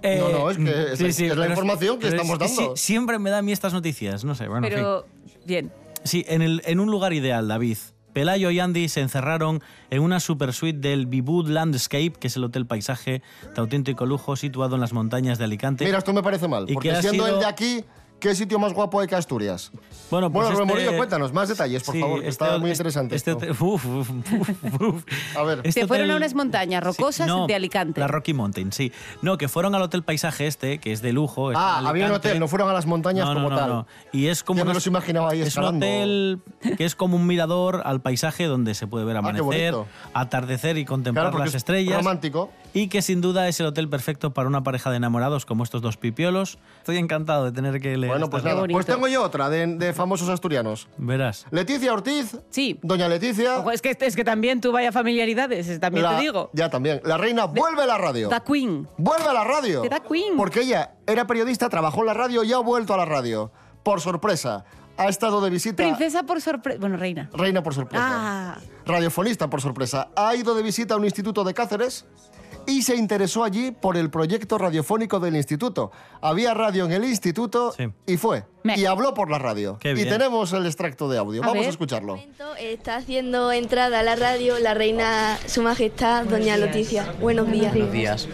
No, 0.02 0.28
no, 0.31 0.50
es 0.50 0.59
que 0.59 0.93
es- 0.93 1.00
es 1.00 1.21
la 1.28 1.35
pero 1.35 1.47
información 1.50 1.99
que 1.99 2.09
pero 2.09 2.23
estamos 2.23 2.40
es 2.43 2.57
dando. 2.57 2.76
sí, 2.76 2.83
siempre 2.85 3.19
me 3.19 3.31
da 3.31 3.38
a 3.38 3.43
mí 3.43 3.52
estas 3.52 3.73
noticias, 3.73 4.25
no 4.25 4.35
sé, 4.35 4.49
bueno, 4.49 4.66
en 4.66 4.73
fin. 4.73 4.83
Pero, 4.83 5.07
bien. 5.47 5.73
Sí, 6.04 6.25
en, 6.28 6.43
el, 6.43 6.62
en 6.66 6.81
un 6.81 6.90
lugar 6.90 7.12
ideal, 7.12 7.49
David. 7.49 7.78
Pelayo 8.12 8.50
y 8.50 8.61
Andy 8.61 8.88
se 8.88 9.00
encerraron 9.00 9.61
en 9.90 10.00
una 10.00 10.21
super 10.21 10.52
suite 10.52 10.78
del 10.78 11.07
Bibud 11.07 11.49
Landscape, 11.49 12.12
que 12.12 12.28
es 12.28 12.37
el 12.37 12.45
hotel 12.45 12.64
paisaje 12.64 13.23
de 13.54 13.61
auténtico 13.61 14.07
lujo 14.07 14.37
situado 14.37 14.76
en 14.76 14.81
las 14.83 14.93
montañas 14.93 15.38
de 15.38 15.45
Alicante. 15.45 15.85
Mira, 15.85 15.99
esto 15.99 16.12
me 16.12 16.23
parece 16.23 16.47
mal, 16.47 16.62
¿Y 16.64 16.66
qué 16.69 16.75
porque 16.75 16.95
siendo 17.02 17.25
sido? 17.25 17.35
el 17.38 17.40
de 17.40 17.47
aquí, 17.47 17.85
¿qué 18.21 18.35
sitio 18.35 18.59
más 18.59 18.73
guapo 18.73 19.00
hay 19.00 19.06
que 19.06 19.14
Asturias? 19.16 19.71
bueno, 20.11 20.30
pues 20.30 20.44
Bueno, 20.47 20.50
Rubén 20.59 20.68
este- 20.71 20.75
Morillo, 20.85 20.97
cuéntanos 20.99 21.33
más 21.33 21.49
detalles, 21.49 21.83
por 21.83 21.94
Sí, 21.94 22.00
favor, 22.00 22.21
que 22.21 22.28
este- 22.28 22.44
está 22.44 22.59
muy 22.59 22.71
este- 22.71 22.83
interesante 22.83 23.16
este 23.16 23.30
esto. 23.33 23.47
uf, 23.64 23.85
uf, 23.85 24.11
uf, 24.11 24.80
uf. 24.83 25.04
A 25.37 25.42
ver. 25.42 25.59
Este 25.64 25.80
Se 25.83 25.87
fueron 25.87 26.06
hotel- 26.06 26.14
a 26.14 26.16
unas 26.18 26.35
montañas 26.35 26.83
rocosas 26.85 27.26
no, 27.26 27.47
de 27.47 27.54
Alicante. 27.54 28.00
La 28.00 28.06
Rocky 28.06 28.33
Mountain, 28.35 28.73
sí. 28.73 28.92
No, 29.23 29.37
que 29.38 29.49
fueron 29.49 29.75
al 29.75 29.83
hotel 29.83 30.02
paisaje 30.02 30.47
este, 30.47 30.78
que 30.78 30.92
es 30.92 31.02
de 31.02 31.12
lujo. 31.12 31.50
Ah, 31.54 31.83
había 31.87 32.06
un 32.06 32.12
hotel, 32.12 32.38
no 32.40 32.49
fueron 32.49 32.68
a 32.68 32.73
las 32.73 32.87
montañas 32.87 33.26
No, 33.26 33.35
no, 33.35 33.40
como 33.40 33.50
no, 33.50 33.56
tal. 33.56 33.68
no. 33.71 33.87
Y 34.12 34.26
es 34.28 34.42
como 34.44 34.59
Ya 34.59 34.64
me 34.64 34.71
una- 34.71 34.75
los 34.75 34.87
imaginaba 34.87 35.30
ahí 35.30 35.40
es 35.42 35.56
un 35.56 35.64
hotel 35.64 36.40
que 36.76 36.85
es 36.85 36.94
como 36.94 37.16
un 37.16 37.26
mirador 37.26 37.83
al 37.85 38.00
paisaje 38.00 38.44
donde 38.44 38.75
se 38.75 38.87
puede 38.87 39.04
ver 39.04 39.16
Ah, 39.16 39.21
amanecer, 39.21 39.75
atardecer 40.12 40.78
y 40.78 40.85
contemplar 40.85 41.26
Claro, 41.26 41.38
las 41.38 41.49
es 41.50 41.56
estrellas. 41.56 41.97
romántico. 41.97 42.50
Y 42.73 42.88
que 42.88 43.02
sin 43.02 43.21
duda 43.21 43.47
es 43.49 43.61
el 43.61 43.66
hotel 43.66 43.88
perfecto 43.88 44.33
para 44.35 44.49
una 44.49 44.62
pareja 44.64 44.90
de 44.90 44.97
enamorados 44.97 45.47
como 45.47 45.62
estos 45.62 45.80
dos 45.80 45.97
pipiolos. 45.97 46.59
Estoy 46.78 46.97
encantado 46.99 47.44
de 47.44 47.52
tener 47.52 47.80
que 47.80 47.97
leer 47.97 48.13
Bueno, 48.14 48.30
pues 48.30 48.44
nada. 48.44 48.64
Pues 48.71 48.87
tengo 48.87 49.06
yo 49.09 49.23
otra 49.23 49.49
de, 49.50 49.66
de 49.66 49.92
famosos 49.92 50.28
asturianos. 50.28 50.88
Verás. 50.97 51.47
Leticia 51.50 51.92
Ortiz. 51.92 52.37
Sí. 52.50 52.78
Doña 52.83 53.09
Leticia. 53.09 53.59
Ojo, 53.59 53.71
es, 53.71 53.83
que, 53.83 53.97
es 53.99 54.16
que 54.16 54.25
también 54.25 54.61
tú 54.61 54.73
vaya 54.73 54.92
familiaridades, 54.92 55.68
es- 55.68 55.80
también 55.80 56.04
la- 56.04 56.16
te 56.16 56.23
digo. 56.23 56.50
Ya 56.52 56.71
también. 56.71 57.00
La 57.04 57.16
reina 57.18 57.44
vuelve 57.47 57.83
a 57.83 57.87
la 57.87 57.99
radio. 57.99 58.28
Da 58.28 58.40
Queen. 58.40 58.88
Vuelve 58.97 59.28
a 59.28 59.33
la 59.33 59.44
radio. 59.44 59.83
The 59.83 60.00
Queen. 60.09 60.37
Porque 60.37 60.61
ella 60.62 60.94
era 61.06 61.26
periodista, 61.26 61.68
trabajó 61.68 62.00
en 62.00 62.06
la 62.06 62.14
radio 62.14 62.44
y 62.44 62.52
ha 62.52 62.59
vuelto 62.59 62.94
a 62.94 62.97
la 62.97 63.04
radio. 63.04 63.50
Por 63.83 64.00
sorpresa. 64.00 64.64
Ha 64.97 65.09
estado 65.09 65.40
de 65.40 65.50
visita. 65.50 65.83
Princesa 65.83 66.23
por 66.23 66.40
sorpresa. 66.40 66.78
Bueno, 66.78 66.97
reina. 66.97 67.28
Reina 67.33 67.62
por 67.64 67.75
sorpresa. 67.75 68.06
Ah. 68.09 68.59
Radiofonista 68.87 69.50
por 69.50 69.61
sorpresa. 69.61 70.09
Ha 70.14 70.37
ido 70.37 70.54
de 70.54 70.62
visita 70.62 70.94
a 70.94 70.97
un 70.97 71.04
instituto 71.04 71.42
de 71.42 71.52
Cáceres 71.52 72.04
y 72.66 72.83
se 72.83 72.97
interesó 72.97 73.44
allí 73.44 73.71
por 73.71 73.97
el 73.97 74.11
proyecto 74.11 74.59
radiofónico 74.59 75.21
del 75.21 75.37
instituto. 75.37 75.90
Había 76.21 76.54
radio 76.54 76.85
en 76.87 76.92
el 76.92 77.04
instituto 77.04 77.73
Sí. 77.76 77.85
y 78.06 78.16
fue. 78.16 78.44
Me- 78.62 78.78
Y 78.78 78.87
habló 78.87 79.14
por 79.14 79.30
la 79.30 79.38
radio. 79.38 79.78
Qué 79.80 79.90
y 79.90 79.94
bien. 79.94 80.09
tenemos 80.09 80.52
el 80.52 80.66
extracto 80.66 81.09
de 81.09 81.18
audio. 81.18 81.42
A 81.42 81.47
Vamos 81.47 81.61
ver. 81.61 81.66
a 81.68 81.71
escucharlo. 81.71 82.18
está 82.61 82.97
haciendo 82.97 83.52
entrada 83.52 84.00
a 84.00 84.02
la 84.02 84.16
radio 84.16 84.59
la 84.59 84.75
reina 84.75 85.38
Su 85.47 85.62
Majestad 85.62 86.25
Doña 86.25 86.56
Leticia. 86.56 87.14
Buenos 87.21 87.50
días. 87.50 87.73
Buenos 87.73 87.92
días. 87.92 88.28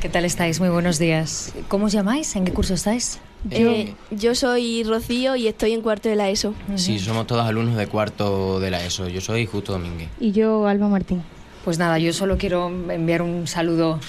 ¿Qué 0.00 0.08
tal 0.08 0.24
estáis? 0.24 0.58
Muy 0.58 0.68
buenos 0.68 0.98
días. 0.98 1.52
¿Cómo 1.68 1.86
os 1.86 1.92
llamáis? 1.92 2.34
¿En 2.34 2.44
qué 2.44 2.52
curso 2.52 2.74
estáis? 2.74 3.20
Eh, 3.50 3.94
yo 4.10 4.34
soy 4.34 4.84
Rocío 4.84 5.34
y 5.36 5.48
estoy 5.48 5.72
en 5.72 5.80
cuarto 5.82 6.08
de 6.08 6.16
la 6.16 6.28
ESO. 6.28 6.54
Sí, 6.76 6.98
somos 7.00 7.26
todos 7.26 7.44
alumnos 7.44 7.76
de 7.76 7.86
cuarto 7.88 8.60
de 8.60 8.70
la 8.70 8.84
ESO. 8.84 9.08
Yo 9.08 9.20
soy 9.20 9.46
Justo 9.46 9.72
Domínguez. 9.72 10.08
Y 10.20 10.30
yo, 10.32 10.66
Alba 10.66 10.88
Martín. 10.88 11.22
Pues 11.64 11.78
nada, 11.78 11.98
yo 11.98 12.12
solo 12.12 12.36
quiero 12.38 12.68
enviar 12.68 13.22
un 13.22 13.46
saludo 13.46 14.00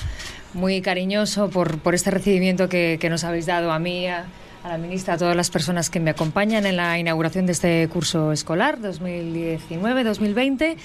muy 0.53 0.81
cariñoso 0.81 1.49
por, 1.49 1.77
por 1.79 1.95
este 1.95 2.11
recibimiento 2.11 2.67
que, 2.67 2.97
que 2.99 3.09
nos 3.09 3.23
habéis 3.23 3.45
dado 3.45 3.71
a 3.71 3.79
mí, 3.79 4.07
a, 4.07 4.25
a 4.63 4.69
la 4.69 4.77
ministra, 4.77 5.15
a 5.15 5.17
todas 5.17 5.35
las 5.35 5.49
personas 5.49 5.89
que 5.89 5.99
me 5.99 6.09
acompañan 6.11 6.65
en 6.65 6.77
la 6.77 6.97
inauguración 6.97 7.45
de 7.45 7.51
este 7.51 7.87
curso 7.89 8.31
escolar 8.31 8.79
2019-2020 8.79 10.77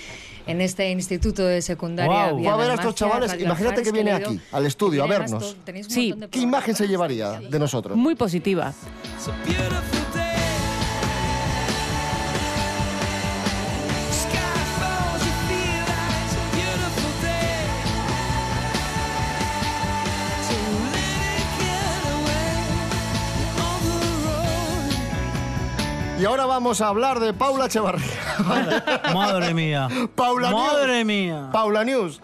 en 0.46 0.60
este 0.60 0.90
instituto 0.90 1.44
de 1.46 1.62
secundaria. 1.62 2.32
Vía 2.32 2.50
Va 2.50 2.54
a 2.54 2.58
ver 2.58 2.70
a 2.72 2.74
estos 2.74 2.94
chavales, 2.94 3.34
imagínate 3.40 3.82
que 3.82 3.92
viene 3.92 4.12
aquí, 4.12 4.40
al 4.52 4.66
estudio, 4.66 5.04
a 5.04 5.06
vernos. 5.06 5.56
Sí. 5.88 6.14
¿Qué 6.30 6.40
imagen 6.40 6.74
se 6.74 6.88
llevaría 6.88 7.40
de 7.40 7.58
nosotros? 7.58 7.96
Muy 7.96 8.14
positiva. 8.14 8.72
Y 26.18 26.24
ahora 26.24 26.46
vamos 26.46 26.80
a 26.80 26.88
hablar 26.88 27.20
de 27.20 27.32
Paula 27.32 27.66
Echevarría. 27.66 28.04
Madre 29.14 29.54
mía. 29.54 29.88
Paula 30.16 30.50
Madre 30.50 31.04
News. 31.04 31.06
mía. 31.06 31.48
Paula 31.52 31.84
News. 31.84 32.20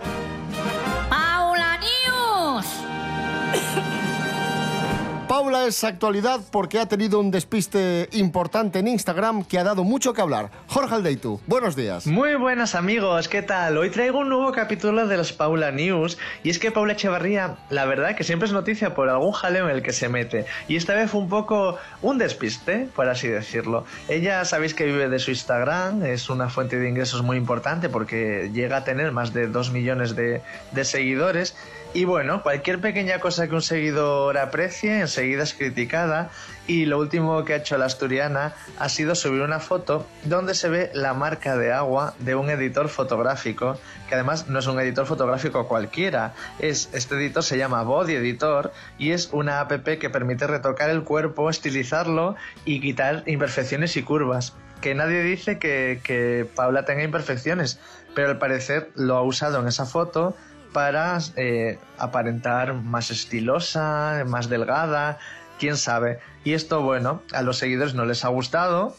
Paula 5.35 5.67
es 5.67 5.83
actualidad 5.83 6.43
porque 6.53 6.79
ha 6.79 6.87
tenido 6.87 7.19
un 7.19 7.33
despiste 7.33 8.09
importante 8.13 8.79
en 8.79 8.87
Instagram 8.87 9.43
que 9.43 9.59
ha 9.59 9.65
dado 9.65 9.83
mucho 9.83 10.13
que 10.13 10.21
hablar. 10.21 10.49
Jorge 10.69 10.95
Aldeitu, 10.95 11.41
buenos 11.49 11.75
días. 11.75 12.07
Muy 12.07 12.37
buenas 12.37 12.77
amigos, 12.77 13.27
¿qué 13.27 13.43
tal? 13.43 13.77
Hoy 13.77 13.91
traigo 13.91 14.21
un 14.21 14.29
nuevo 14.29 14.53
capítulo 14.53 15.09
de 15.09 15.17
los 15.17 15.33
Paula 15.33 15.73
News 15.73 16.19
y 16.45 16.51
es 16.51 16.61
que 16.61 16.71
Paula 16.71 16.93
Echevarría, 16.93 17.57
la 17.69 17.85
verdad 17.85 18.15
que 18.15 18.23
siempre 18.23 18.47
es 18.47 18.53
noticia 18.53 18.95
por 18.95 19.09
algún 19.09 19.33
jaleo 19.33 19.69
en 19.69 19.75
el 19.75 19.83
que 19.83 19.93
se 19.93 20.09
mete 20.09 20.47
y 20.69 20.77
esta 20.77 20.95
vez 20.95 21.11
fue 21.11 21.23
un 21.23 21.29
poco 21.29 21.79
un 22.01 22.17
despiste, 22.17 22.87
por 22.95 23.09
así 23.09 23.27
decirlo. 23.27 23.87
Ella 24.09 24.45
sabéis 24.45 24.73
que 24.73 24.85
vive 24.85 25.09
de 25.09 25.19
su 25.19 25.33
Instagram, 25.33 26.05
es 26.05 26.31
una 26.31 26.49
fuente 26.49 26.79
de 26.79 26.89
ingresos 26.89 27.25
muy 27.25 27.39
importante 27.39 27.89
porque 27.89 28.53
llega 28.55 28.77
a 28.77 28.85
tener 28.85 29.11
más 29.11 29.35
de 29.35 29.49
2 29.49 29.73
millones 29.73 30.15
de, 30.15 30.43
de 30.71 30.85
seguidores 30.85 31.57
y 31.95 32.07
bueno, 32.07 32.43
cualquier 32.43 32.81
pequeña 32.81 33.21
cosa 33.21 33.47
que 33.47 33.55
un 33.55 33.63
seguidor 33.63 34.37
aprecie 34.37 34.99
enseguida 34.99 35.45
es 35.45 35.55
criticada 35.55 36.29
y 36.67 36.87
lo 36.87 36.99
último 36.99 37.45
que 37.45 37.53
ha 37.53 37.57
hecho 37.57 37.79
la 37.79 37.87
asturiana 37.87 38.53
ha 38.81 38.89
sido 38.89 39.15
subir 39.15 39.43
una 39.43 39.61
foto 39.61 40.05
donde 40.25 40.55
se 40.55 40.69
ve 40.69 40.91
la 40.93 41.15
marca 41.15 41.57
de 41.57 41.73
agua 41.73 42.15
de 42.19 42.35
un 42.35 42.51
editor 42.51 42.89
fotográfico, 42.89 43.79
que 44.09 44.17
además 44.17 44.49
no 44.49 44.59
es 44.59 44.67
un 44.67 44.81
editor 44.81 45.07
fotográfico 45.07 45.69
cualquiera, 45.69 46.35
es 46.59 46.91
este 46.93 47.15
editor 47.15 47.45
se 47.45 47.59
llama 47.59 47.85
Body 47.85 48.15
Editor 48.17 48.73
y 48.99 49.13
es 49.13 49.29
una 49.31 49.61
app 49.61 49.85
que 49.85 50.11
permite 50.11 50.49
retocar 50.49 50.91
el 50.91 51.05
cuerpo, 51.05 51.49
estilizarlo 51.49 52.35
y 52.65 52.81
quitar 52.81 53.23
imperfecciones 53.27 53.97
y 53.97 54.03
curvas. 54.03 54.53
Que 54.81 54.97
nadie 54.97 55.23
dice 55.23 55.61
que, 55.61 56.01
que 56.03 56.45
Paula 56.57 56.85
tenga 56.85 57.05
imperfecciones, 57.05 57.79
pero 58.17 58.31
al 58.31 58.39
parecer 58.39 58.91
lo 58.97 59.17
ha 59.17 59.23
usado 59.23 59.61
en 59.61 59.69
esa 59.69 59.87
foto 59.87 60.37
para 60.75 61.19
eh, 61.37 61.79
aparentar 61.97 62.75
más 62.75 63.11
estilosa, 63.11 64.25
más 64.27 64.51
delgada, 64.51 65.19
quién 65.59 65.79
sabe. 65.79 66.19
Y 66.43 66.53
esto, 66.53 66.83
bueno, 66.83 67.23
a 67.33 67.41
los 67.41 67.57
seguidores 67.57 67.95
no 67.95 68.05
les 68.05 68.27
ha 68.27 68.29
gustado. 68.29 68.95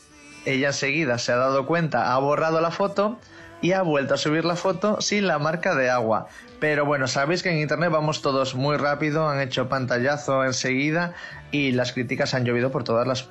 Ella 0.45 0.67
enseguida 0.67 1.19
se 1.19 1.33
ha 1.33 1.35
dado 1.35 1.67
cuenta, 1.67 2.15
ha 2.15 2.17
borrado 2.17 2.61
la 2.61 2.71
foto 2.71 3.19
y 3.61 3.73
ha 3.73 3.81
vuelto 3.81 4.13
a 4.13 4.17
subir 4.17 4.45
la 4.45 4.55
foto 4.55 5.01
sin 5.01 5.27
la 5.27 5.37
marca 5.37 5.75
de 5.75 5.89
agua. 5.89 6.27
Pero 6.59 6.85
bueno, 6.85 7.07
sabéis 7.07 7.43
que 7.43 7.49
en 7.49 7.59
internet 7.59 7.91
vamos 7.91 8.21
todos 8.21 8.55
muy 8.55 8.77
rápido, 8.77 9.27
han 9.27 9.41
hecho 9.41 9.67
pantallazo 9.67 10.45
enseguida 10.45 11.13
y 11.51 11.71
las 11.71 11.91
críticas 11.91 12.33
han 12.33 12.45
llovido 12.45 12.71
por 12.71 12.83
todas 12.83 13.05
las, 13.05 13.27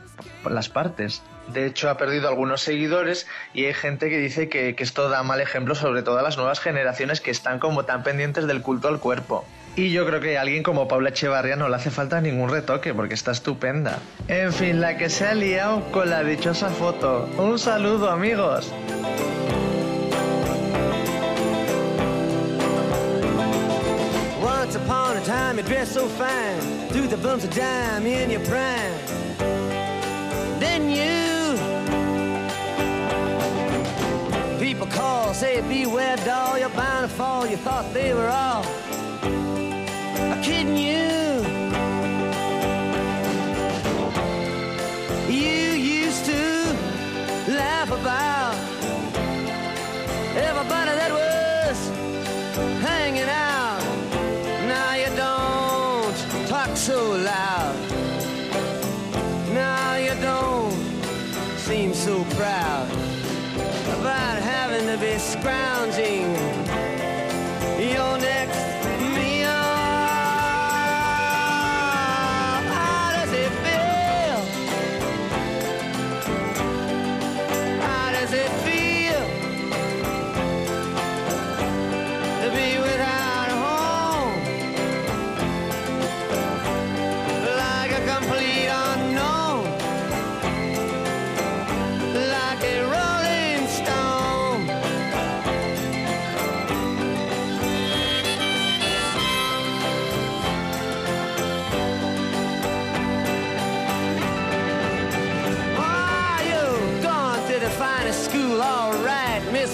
las 0.48 0.68
partes. 0.68 1.22
De 1.48 1.66
hecho, 1.66 1.90
ha 1.90 1.96
perdido 1.96 2.28
algunos 2.28 2.62
seguidores 2.62 3.26
y 3.52 3.66
hay 3.66 3.74
gente 3.74 4.08
que 4.08 4.18
dice 4.18 4.48
que, 4.48 4.74
esto 4.78 5.08
da 5.08 5.22
mal 5.22 5.40
ejemplo 5.40 5.74
sobre 5.74 6.02
todo 6.02 6.18
a 6.18 6.22
las 6.22 6.36
nuevas 6.36 6.60
generaciones 6.60 7.20
que 7.20 7.30
están 7.30 7.58
como 7.58 7.84
tan 7.84 8.02
pendientes 8.02 8.46
del 8.46 8.62
culto 8.62 8.88
al 8.88 9.00
cuerpo. 9.00 9.44
Y 9.76 9.90
yo 9.90 10.06
creo 10.06 10.20
que 10.20 10.38
a 10.38 10.42
alguien 10.42 10.62
como 10.62 10.86
Paula 10.86 11.08
Echevarría 11.08 11.56
no 11.56 11.68
le 11.68 11.76
hace 11.76 11.90
falta 11.90 12.20
ningún 12.20 12.48
retoque 12.48 12.94
porque 12.94 13.14
está 13.14 13.32
estupenda. 13.32 13.98
En 14.28 14.52
fin, 14.52 14.80
la 14.80 14.96
que 14.96 15.10
se 15.10 15.26
ha 15.26 15.34
liado 15.34 15.82
con 15.90 16.10
la 16.10 16.22
dichosa 16.22 16.70
foto. 16.70 17.28
Un 17.36 17.58
saludo 17.58 18.10
amigos. 18.10 18.72
Once 24.40 24.76
upon 24.76 25.16
a 25.16 25.20
time, 25.24 25.58
you 25.58 25.84
so 25.84 26.06
fine, 26.08 27.08
the 27.08 27.16
bumps 27.16 27.44
of 27.44 27.50
dime 27.54 28.06
in 28.06 28.30
your 28.30 28.40
prime. 28.42 29.33
People 34.74 34.88
call, 34.88 35.32
say 35.32 35.60
beware, 35.68 36.16
doll, 36.18 36.58
you're 36.58 36.68
bound 36.70 37.08
to 37.08 37.16
fall. 37.16 37.46
You 37.46 37.56
thought 37.56 37.92
they 37.94 38.12
were 38.12 38.28
all 38.28 38.64
kidding 40.42 40.76
you. 40.76 41.44
You 45.32 45.72
used 46.02 46.24
to 46.26 46.42
laugh 47.52 47.90
about 47.92 48.54
everybody 50.36 50.92
that 51.00 51.10
was 51.12 51.88
hanging 52.82 53.28
out. 53.28 53.43
ground. 65.44 65.73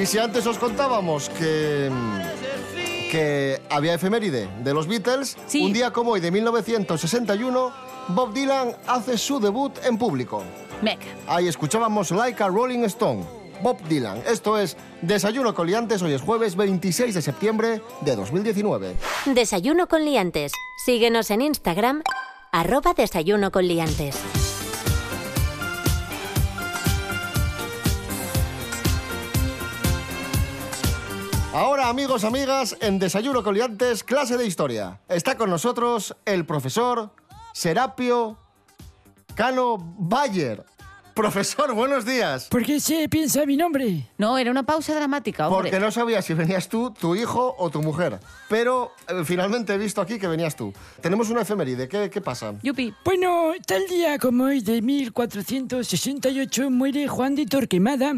Y 0.00 0.06
si 0.06 0.16
antes 0.16 0.46
os 0.46 0.56
contábamos 0.56 1.28
que, 1.28 1.90
que 3.10 3.60
había 3.68 3.92
efeméride 3.92 4.48
de 4.64 4.72
los 4.72 4.86
Beatles, 4.86 5.36
un 5.60 5.74
día 5.74 5.92
como 5.92 6.12
hoy 6.12 6.20
de 6.20 6.30
1961, 6.30 7.70
Bob 8.08 8.32
Dylan 8.32 8.74
hace 8.86 9.18
su 9.18 9.38
debut 9.38 9.76
en 9.84 9.98
público. 9.98 10.42
Meca. 10.80 11.04
Ahí 11.26 11.48
escuchábamos 11.48 12.12
Like 12.12 12.42
a 12.42 12.48
Rolling 12.48 12.84
Stone. 12.84 13.26
Bob 13.62 13.76
Dylan. 13.88 14.22
Esto 14.26 14.56
es 14.56 14.78
Desayuno 15.02 15.54
con 15.54 15.66
Liantes. 15.66 16.00
Hoy 16.00 16.14
es 16.14 16.22
jueves 16.22 16.56
26 16.56 17.14
de 17.14 17.20
septiembre 17.20 17.82
de 18.00 18.16
2019. 18.16 18.96
Desayuno 19.26 19.86
con 19.86 20.06
liantes. 20.06 20.52
Síguenos 20.82 21.30
en 21.30 21.42
Instagram, 21.42 22.02
arroba 22.52 22.94
desayuno 22.94 23.52
con 23.52 23.68
liantes. 23.68 24.16
Amigos, 31.90 32.22
amigas, 32.22 32.76
en 32.80 33.00
Desayuno 33.00 33.42
con 33.42 33.52
Liantes, 33.52 34.04
clase 34.04 34.36
de 34.36 34.46
historia. 34.46 35.00
Está 35.08 35.36
con 35.36 35.50
nosotros 35.50 36.14
el 36.24 36.46
profesor 36.46 37.10
Serapio 37.52 38.38
Cano 39.34 39.76
Bayer. 39.98 40.64
Profesor, 41.14 41.74
buenos 41.74 42.04
días. 42.04 42.46
¿Por 42.48 42.64
qué 42.64 42.78
se 42.78 43.08
piensa 43.08 43.44
mi 43.44 43.56
nombre? 43.56 44.08
No, 44.18 44.38
era 44.38 44.52
una 44.52 44.62
pausa 44.62 44.94
dramática, 44.94 45.48
hombre. 45.48 45.68
Porque 45.68 45.84
no 45.84 45.90
sabía 45.90 46.22
si 46.22 46.32
venías 46.32 46.68
tú, 46.68 46.92
tu 46.92 47.16
hijo 47.16 47.56
o 47.58 47.70
tu 47.70 47.82
mujer. 47.82 48.20
Pero 48.48 48.92
eh, 49.08 49.24
finalmente 49.24 49.74
he 49.74 49.78
visto 49.78 50.00
aquí 50.00 50.20
que 50.20 50.28
venías 50.28 50.54
tú. 50.54 50.72
Tenemos 51.00 51.28
una 51.28 51.42
efeméride. 51.42 51.88
¿Qué, 51.88 52.08
qué 52.08 52.20
pasa? 52.20 52.54
Yupi. 52.62 52.94
Bueno, 53.04 53.50
tal 53.66 53.84
día 53.88 54.16
como 54.20 54.44
hoy 54.44 54.60
de 54.60 54.80
1468 54.80 56.70
muere 56.70 57.08
Juan 57.08 57.34
de 57.34 57.46
Torquemada, 57.46 58.14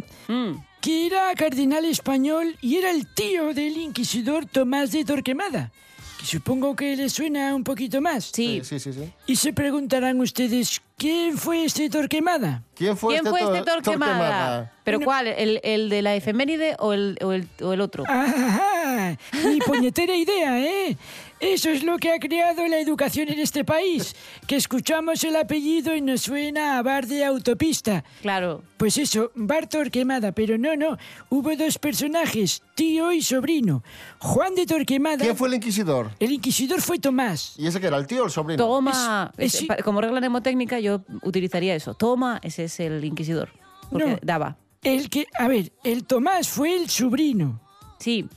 que 0.83 1.07
era 1.07 1.33
cardenal 1.35 1.85
español 1.87 2.57
y 2.61 2.77
era 2.77 2.91
el 2.91 3.07
tío 3.07 3.55
del 3.55 3.77
inquisidor 3.79 4.45
Tomás 4.47 4.93
de 4.93 5.05
Torquemada. 5.05 5.71
Que 6.19 6.27
supongo 6.27 6.77
que 6.77 6.95
le 6.97 7.09
suena 7.09 7.55
un 7.55 7.65
poquito 7.65 8.01
más. 8.01 8.27
Sí. 8.33 8.61
Sí, 8.65 8.79
sí, 8.79 8.93
sí. 8.93 9.12
Y 9.27 9.37
se 9.37 9.53
preguntarán 9.53 10.21
ustedes, 10.21 10.81
¿quién 10.97 11.37
fue 11.39 11.65
este 11.65 11.89
Torquemada? 11.89 12.62
¿Quién 12.75 12.97
fue 12.97 13.14
¿Quién 13.14 13.27
este, 13.27 13.31
fue 13.31 13.40
Tor- 13.40 13.57
este 13.57 13.71
Torquemada? 13.71 14.73
¿Pero 14.85 15.01
cuál? 15.01 15.27
¿El, 15.29 15.61
el 15.64 15.88
de 15.88 16.03
la 16.03 16.14
efeméride 16.14 16.77
o 16.79 16.92
el, 16.92 17.16
o 17.23 17.33
el, 17.33 17.49
o 17.61 17.73
el 17.73 17.81
otro? 17.81 18.05
Ajá, 18.07 19.16
ni 19.45 19.59
puñetera 19.61 20.14
idea, 20.16 20.59
¿eh? 20.61 20.97
Eso 21.42 21.70
es 21.70 21.83
lo 21.83 21.98
que 21.98 22.12
ha 22.12 22.20
creado 22.20 22.68
la 22.68 22.78
educación 22.78 23.28
en 23.28 23.40
este 23.40 23.64
país, 23.64 24.14
que 24.46 24.55
escuchamos 24.55 25.24
el 25.24 25.35
apellido 25.35 25.96
y 25.96 26.00
nos 26.00 26.22
suena 26.22 26.78
a 26.78 26.83
bar 26.83 27.09
de 27.09 27.24
autopista. 27.24 28.05
Claro. 28.20 28.62
Pues 28.76 28.96
eso, 28.96 29.33
bar 29.35 29.68
Torquemada, 29.68 30.31
pero 30.31 30.57
no, 30.57 30.76
no, 30.76 30.96
hubo 31.31 31.57
dos 31.57 31.78
personajes, 31.78 32.62
tío 32.76 33.11
y 33.11 33.22
sobrino. 33.22 33.83
Juan 34.20 34.55
de 34.55 34.66
Torquemada... 34.66 35.16
¿Quién 35.18 35.37
fue 35.37 35.48
el 35.48 35.55
inquisidor? 35.55 36.12
El 36.20 36.31
inquisidor 36.31 36.81
fue 36.81 37.00
Tomás. 37.00 37.55
¿Y 37.59 37.66
ese 37.66 37.81
que 37.81 37.88
era, 37.88 37.96
el 37.98 38.07
tío 38.07 38.22
o 38.22 38.26
el 38.26 38.31
sobrino? 38.31 38.64
Toma. 38.64 39.33
Es- 39.37 39.55
Ese- 39.57 39.64
es- 39.64 39.68
pa- 39.68 39.76
Como 39.83 40.00
regla 40.00 40.20
mnemotécnica 40.20 40.78
yo 40.78 41.02
utilizaría 41.22 41.74
eso. 41.74 41.94
Toma, 41.94 42.38
ese 42.44 42.64
es 42.64 42.78
el 42.78 43.05
inquisidor. 43.05 43.48
Porque 43.90 44.07
No. 44.12 44.18
daba. 44.22 44.59
El 44.85 45.11
que, 45.11 45.26
a 45.37 45.48
ver, 45.48 45.72
el 45.83 46.05
Tomás 46.05 46.48
fue 46.48 46.76
el 46.76 46.88
sobrino. 46.88 47.61
Sí. 47.98 48.28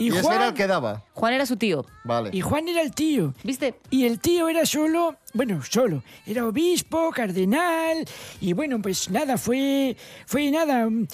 Y, 0.00 0.06
Y 0.06 0.08
ese 0.08 0.22
Juan, 0.22 0.36
era 0.36 0.48
el 0.48 0.54
que 0.54 0.66
daba. 0.66 1.04
Juan 1.12 1.34
era 1.34 1.44
su 1.44 1.56
tío. 1.56 1.84
Vale. 2.04 2.30
y 2.32 2.40
Juan 2.40 2.66
era 2.66 2.80
el 2.80 2.92
tío. 2.92 3.34
¿Viste? 3.44 3.74
Y 3.90 4.06
el 4.06 4.18
tío 4.18 4.48
era 4.48 4.64
solo, 4.64 5.16
bueno, 5.34 5.62
solo, 5.62 6.02
era 6.26 6.46
obispo, 6.46 7.10
cardenal, 7.10 8.08
y 8.40 8.54
bueno, 8.54 8.80
pues 8.80 9.10
nada, 9.10 9.36
fue, 9.36 9.94
fue 10.24 10.50
nada, 10.50 10.88
mm, 10.88 11.06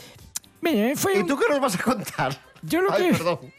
mira, 0.61 0.95
fue... 0.95 1.19
¿Y 1.19 1.25
tú 1.25 1.37
qué 1.37 1.47
nos 1.51 1.61
vas 1.61 1.75
a 1.75 1.83
contar? 1.83 2.41
Yo 2.63 2.81
lo 2.83 2.93
Ay, 2.93 3.05
que... 3.05 3.13
perdón. 3.13 3.39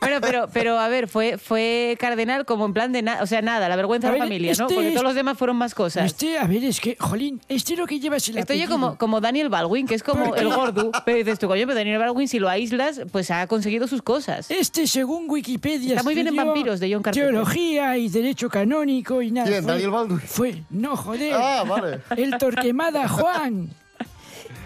Bueno, 0.00 0.20
pero, 0.20 0.48
pero 0.52 0.78
a 0.78 0.88
ver, 0.88 1.08
fue, 1.08 1.38
fue 1.38 1.96
cardenal 1.98 2.44
como 2.44 2.66
en 2.66 2.74
plan 2.74 2.92
de 2.92 3.00
nada, 3.00 3.22
o 3.22 3.26
sea, 3.26 3.40
nada, 3.40 3.68
la 3.70 3.76
vergüenza 3.76 4.08
A 4.08 4.12
de 4.12 4.18
la 4.18 4.24
ver, 4.24 4.28
familia, 4.28 4.52
¿no? 4.58 4.64
este 4.64 4.74
Porque 4.74 4.88
es- 4.88 4.94
todos 4.94 5.04
los 5.04 5.14
demás 5.14 5.38
fueron 5.38 5.56
más 5.56 5.74
cosas. 5.74 6.04
Este, 6.04 6.38
a 6.38 6.44
ver, 6.46 6.62
es 6.64 6.78
que, 6.80 6.96
jolín, 7.00 7.40
este 7.48 7.72
es 7.72 7.78
lo 7.78 7.86
que 7.86 7.98
llevas 7.98 8.28
el 8.28 8.36
Estoy 8.36 8.58
yo 8.60 8.68
como, 8.68 8.98
como 8.98 9.22
Daniel 9.22 9.48
Baldwin, 9.48 9.86
que 9.86 9.94
es 9.94 10.02
como 10.02 10.28
¿Por 10.28 10.38
el 10.38 10.48
gordo. 10.54 10.90
Pero 11.06 11.18
dices 11.18 11.38
tú, 11.38 11.48
coño, 11.48 11.62
pero 11.66 11.74
Daniel 11.76 11.98
Baldwin, 11.98 12.28
si 12.28 12.38
lo 12.38 12.50
aíslas, 12.50 13.00
pues 13.10 13.30
ha 13.30 13.46
conseguido 13.46 13.88
sus 13.88 14.02
cosas. 14.02 14.50
Este, 14.50 14.86
según 14.86 15.24
Wikipedia, 15.30 15.92
Está 15.92 16.02
muy 16.02 16.14
bien 16.14 16.26
en 16.28 16.36
vampiros, 16.36 16.78
de 16.80 16.92
John 16.92 17.02
Carpenter. 17.02 17.30
Teología 17.30 17.96
y 17.96 18.08
Derecho 18.10 18.50
Canónico 18.50 19.22
y 19.22 19.30
nada. 19.30 19.48
¿Quién, 19.48 19.62
fue- 19.64 19.72
Daniel 19.72 19.90
Baldwin? 19.90 20.20
Fue, 20.20 20.62
no, 20.68 20.96
joder. 20.96 21.32
Ah, 21.34 21.64
vale. 21.66 22.00
El 22.16 22.36
Torquemada 22.36 23.08
Juan. 23.08 23.70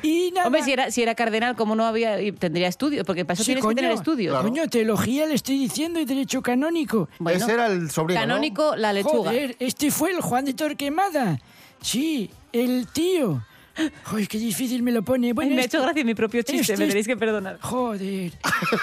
Y 0.03 0.31
nada... 0.33 0.46
Hombre, 0.46 0.62
si 0.62 0.72
era, 0.72 0.90
si 0.90 1.03
era 1.03 1.14
cardenal, 1.14 1.57
como 1.57 1.74
no 1.74 1.85
había, 1.87 2.16
tendría 2.38 2.68
estudios, 2.68 3.05
porque 3.07 3.24
para 3.24 3.35
eso 3.35 3.42
Sí, 3.44 3.48
tienes 3.48 3.64
coño, 3.64 3.74
que 3.77 3.83
tener 3.83 3.96
estudios. 3.96 4.33
Claro. 4.33 4.48
Coño, 4.48 4.68
teología 4.68 5.27
le 5.27 5.35
estoy 5.35 5.59
diciendo 5.59 6.01
y 6.01 6.05
derecho 6.05 6.42
canónico. 6.42 7.09
Bueno, 7.18 7.38
ese 7.38 7.53
era 7.53 7.66
el 7.66 7.90
sobrino, 7.90 8.20
¿no? 8.20 8.27
canónico, 8.27 8.77
la 8.77 8.92
lechuga. 8.92 9.31
Joder, 9.31 9.57
este 9.59 9.90
fue 9.90 10.11
el 10.11 10.20
Juan 10.20 10.44
de 10.44 10.55
Torquemada. 10.55 11.40
Sí, 11.81 12.31
el 12.53 12.87
tío. 12.92 13.42
Joder, 14.05 14.29
qué 14.29 14.38
difícil 14.38 14.83
me 14.83 14.93
lo 14.93 15.03
pone. 15.03 15.33
Bueno, 15.33 15.51
Ay, 15.51 15.57
me 15.57 15.62
ha 15.62 15.64
este- 15.64 15.77
hecho 15.77 15.85
gracia 15.85 16.05
mi 16.05 16.14
propio 16.14 16.43
chiste, 16.43 16.73
este 16.73 16.77
me 16.77 16.88
tenéis 16.88 17.07
que 17.07 17.17
perdonar. 17.17 17.59
Joder. 17.61 18.33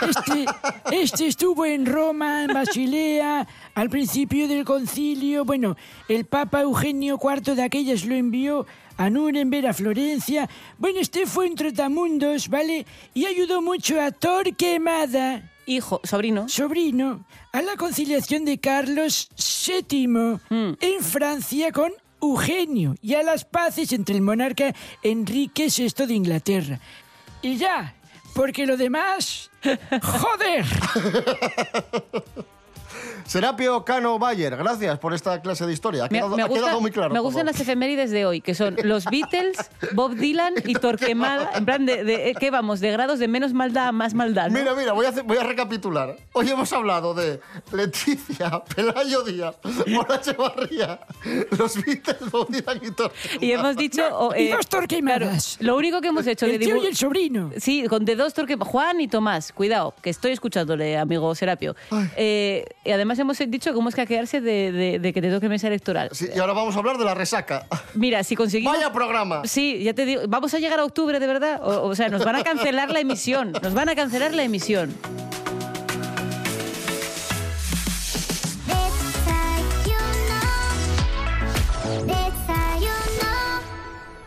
Este, 0.10 0.46
este 0.92 1.28
estuvo 1.28 1.66
en 1.66 1.86
Roma, 1.86 2.44
en 2.44 2.54
Basilea, 2.54 3.48
al 3.74 3.90
principio 3.90 4.48
del 4.48 4.64
concilio. 4.66 5.46
Bueno, 5.46 5.76
el 6.08 6.26
Papa 6.26 6.62
Eugenio 6.62 7.20
IV 7.22 7.56
de 7.56 7.64
aquellas 7.64 8.06
lo 8.06 8.16
envió 8.16 8.66
a 8.98 9.10
Nuremberg, 9.10 9.68
a 9.68 9.74
Florencia. 9.74 10.50
Bueno, 10.78 11.00
este 11.00 11.26
fue 11.26 11.48
un 11.50 11.56
trotamundos, 11.56 12.48
¿vale? 12.50 12.86
Y 13.14 13.26
ayudó 13.26 13.62
mucho 13.62 14.00
a 14.00 14.12
Torquemada 14.12 15.52
Hijo, 15.68 16.00
sobrino. 16.04 16.48
sobrino 16.48 17.26
a 17.52 17.62
la 17.62 17.76
conciliación 17.76 18.46
de 18.46 18.60
Carlos 18.60 19.30
VII 19.38 20.38
en 20.80 21.02
Francia 21.04 21.72
con 21.72 21.92
Eugenio 22.26 22.96
y 23.02 23.16
a 23.16 23.24
las 23.24 23.46
paces 23.46 23.94
entre 23.94 24.16
el 24.16 24.22
monarca 24.22 24.74
Enrique 25.04 25.68
VI 25.76 26.06
de 26.06 26.14
Inglaterra. 26.14 26.80
Y 27.42 27.58
ya, 27.58 27.96
porque 28.34 28.66
lo 28.66 28.78
demás... 28.78 29.52
¡Joder! 30.02 30.66
Serapio 33.26 33.84
Cano 33.84 34.20
Bayer, 34.20 34.56
gracias 34.56 35.00
por 35.00 35.14
esta 35.14 35.42
clase 35.42 35.66
de 35.66 35.74
historia. 35.74 36.04
Ha 36.06 36.10
Me, 36.10 36.20
quedado, 36.20 36.36
me 36.36 36.44
ha 36.44 36.46
gusta- 36.46 36.64
quedado 36.64 36.82
muy 36.82 36.92
claro. 36.92 37.10
me 37.10 37.16
todo. 37.18 37.24
gustan 37.26 37.48
las 37.48 37.60
efemérides 37.60 38.12
de 38.12 38.26
hoy, 38.26 38.40
que 38.40 38.54
son 38.54 38.76
los 38.84 39.06
Beatles, 39.06 39.58
Bob 39.94 40.14
Dylan 40.16 40.54
y 40.66 40.76
Torquemada. 40.76 41.50
En 41.56 41.66
plan, 41.66 41.86
de, 41.86 42.04
de- 42.04 42.36
¿qué 42.40 42.52
vamos? 42.52 42.80
De 42.82 42.92
grados 42.92 43.18
de 43.20 43.28
menos 43.28 43.54
maldad 43.54 43.88
a 43.88 43.92
más 43.92 44.14
maldad. 44.14 44.50
¿no? 44.50 44.60
Mira, 44.60 44.76
mira, 44.76 44.94
voy 44.94 45.06
a, 45.08 45.10
hacer- 45.10 45.24
voy 45.24 45.38
a 45.38 45.44
recapitular. 45.44 46.16
Hoy 46.34 46.50
hemos 46.50 46.72
hablado 46.72 47.14
de 47.16 47.40
Leticia, 47.72 48.64
Pelayo 48.76 49.24
Díaz, 49.24 49.56
Mora 49.88 50.16
Echevarría, 50.16 51.00
los 51.58 51.84
Beatles, 51.84 52.32
Bob 52.32 52.48
Dylan 52.50 52.80
y 52.84 52.92
Torquemada. 52.92 53.38
Y 53.42 53.52
hemos 53.52 53.76
dicho... 53.76 54.04
o, 54.18 54.36
y 54.36 54.48
eh, 54.50 54.52
dos 54.56 54.68
Torquemadas. 54.68 55.58
Lo 55.62 55.76
único 55.76 56.00
que 56.00 56.10
hemos 56.10 56.28
hecho 56.28 56.46
de 56.46 56.56
el 56.56 56.60
tío 56.62 56.76
dibu- 56.76 56.84
y 56.84 56.88
el 56.88 56.96
sobrino. 56.96 57.52
Sí, 57.58 57.86
con 57.88 58.06
de 58.06 58.16
dos 58.16 58.34
Torquemadas. 58.34 58.72
Juan 58.72 59.02
y 59.02 59.08
Tomás, 59.08 59.52
cuidado, 59.52 59.94
que 60.02 60.10
estoy 60.12 60.32
escuchándole, 60.32 60.98
amigo 60.98 61.34
Serapio. 61.36 61.76
Eh, 62.16 62.66
y 62.84 62.92
además 62.92 63.15
hemos 63.20 63.38
dicho 63.48 63.74
cómo 63.74 63.90
es 63.90 63.96
hackearse 63.96 64.42
de, 64.42 64.72
de- 64.72 65.00
de 65.00 65.14
que 65.14 65.22
te 65.22 65.30
toque 65.32 65.50
mesa 65.50 65.68
electoral. 65.68 66.10
Sí, 66.12 66.28
y 66.36 66.40
ahora 66.40 66.54
vamos 66.54 66.76
a 66.76 66.80
hablar 66.80 66.98
de 66.98 67.06
la 67.06 67.14
resaca. 67.14 67.66
Mira, 67.94 68.24
si 68.24 68.36
conseguimos... 68.36 68.76
Vaya 68.76 68.92
programa. 68.94 69.42
Sí, 69.46 69.84
ya 69.84 69.94
te 69.94 70.06
digo, 70.06 70.22
¿vamos 70.28 70.54
a 70.54 70.60
llegar 70.60 70.80
a 70.80 70.86
octubre 70.86 71.20
de 71.20 71.28
verdad? 71.28 71.62
O, 71.64 71.88
o 71.88 71.96
sea, 71.96 72.10
nos 72.10 72.24
van 72.24 72.36
a 72.36 72.44
cancelar 72.44 72.92
la 72.92 73.00
emisión, 73.00 73.52
nos 73.62 73.74
van 73.74 73.90
a 73.90 73.96
cancelar 73.96 74.34
la 74.34 74.44
emisión. 74.44 74.94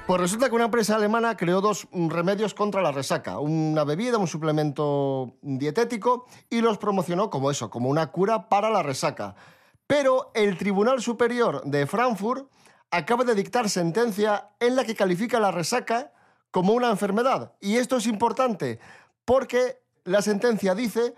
Pues 0.08 0.22
resulta 0.22 0.48
que 0.48 0.54
una 0.54 0.64
empresa 0.64 0.96
alemana 0.96 1.36
creó 1.36 1.60
dos 1.60 1.86
mm, 1.92 2.08
remedios 2.08 2.54
contra 2.54 2.80
la 2.80 2.92
resaca, 2.92 3.40
una 3.40 3.84
bebida, 3.84 4.16
un 4.16 4.26
suplemento 4.26 5.36
dietético, 5.42 6.24
y 6.48 6.62
los 6.62 6.78
promocionó 6.78 7.28
como 7.28 7.50
eso, 7.50 7.68
como 7.68 7.90
una 7.90 8.06
cura 8.06 8.48
para 8.48 8.70
la 8.70 8.82
resaca. 8.82 9.34
Pero 9.86 10.30
el 10.32 10.56
Tribunal 10.56 11.02
Superior 11.02 11.62
de 11.66 11.86
Frankfurt 11.86 12.50
acaba 12.90 13.22
de 13.24 13.34
dictar 13.34 13.68
sentencia 13.68 14.48
en 14.60 14.76
la 14.76 14.84
que 14.84 14.94
califica 14.94 15.40
la 15.40 15.50
resaca 15.50 16.10
como 16.50 16.72
una 16.72 16.88
enfermedad. 16.88 17.52
Y 17.60 17.76
esto 17.76 17.98
es 17.98 18.06
importante 18.06 18.78
porque 19.26 19.82
la 20.04 20.22
sentencia 20.22 20.74
dice 20.74 21.16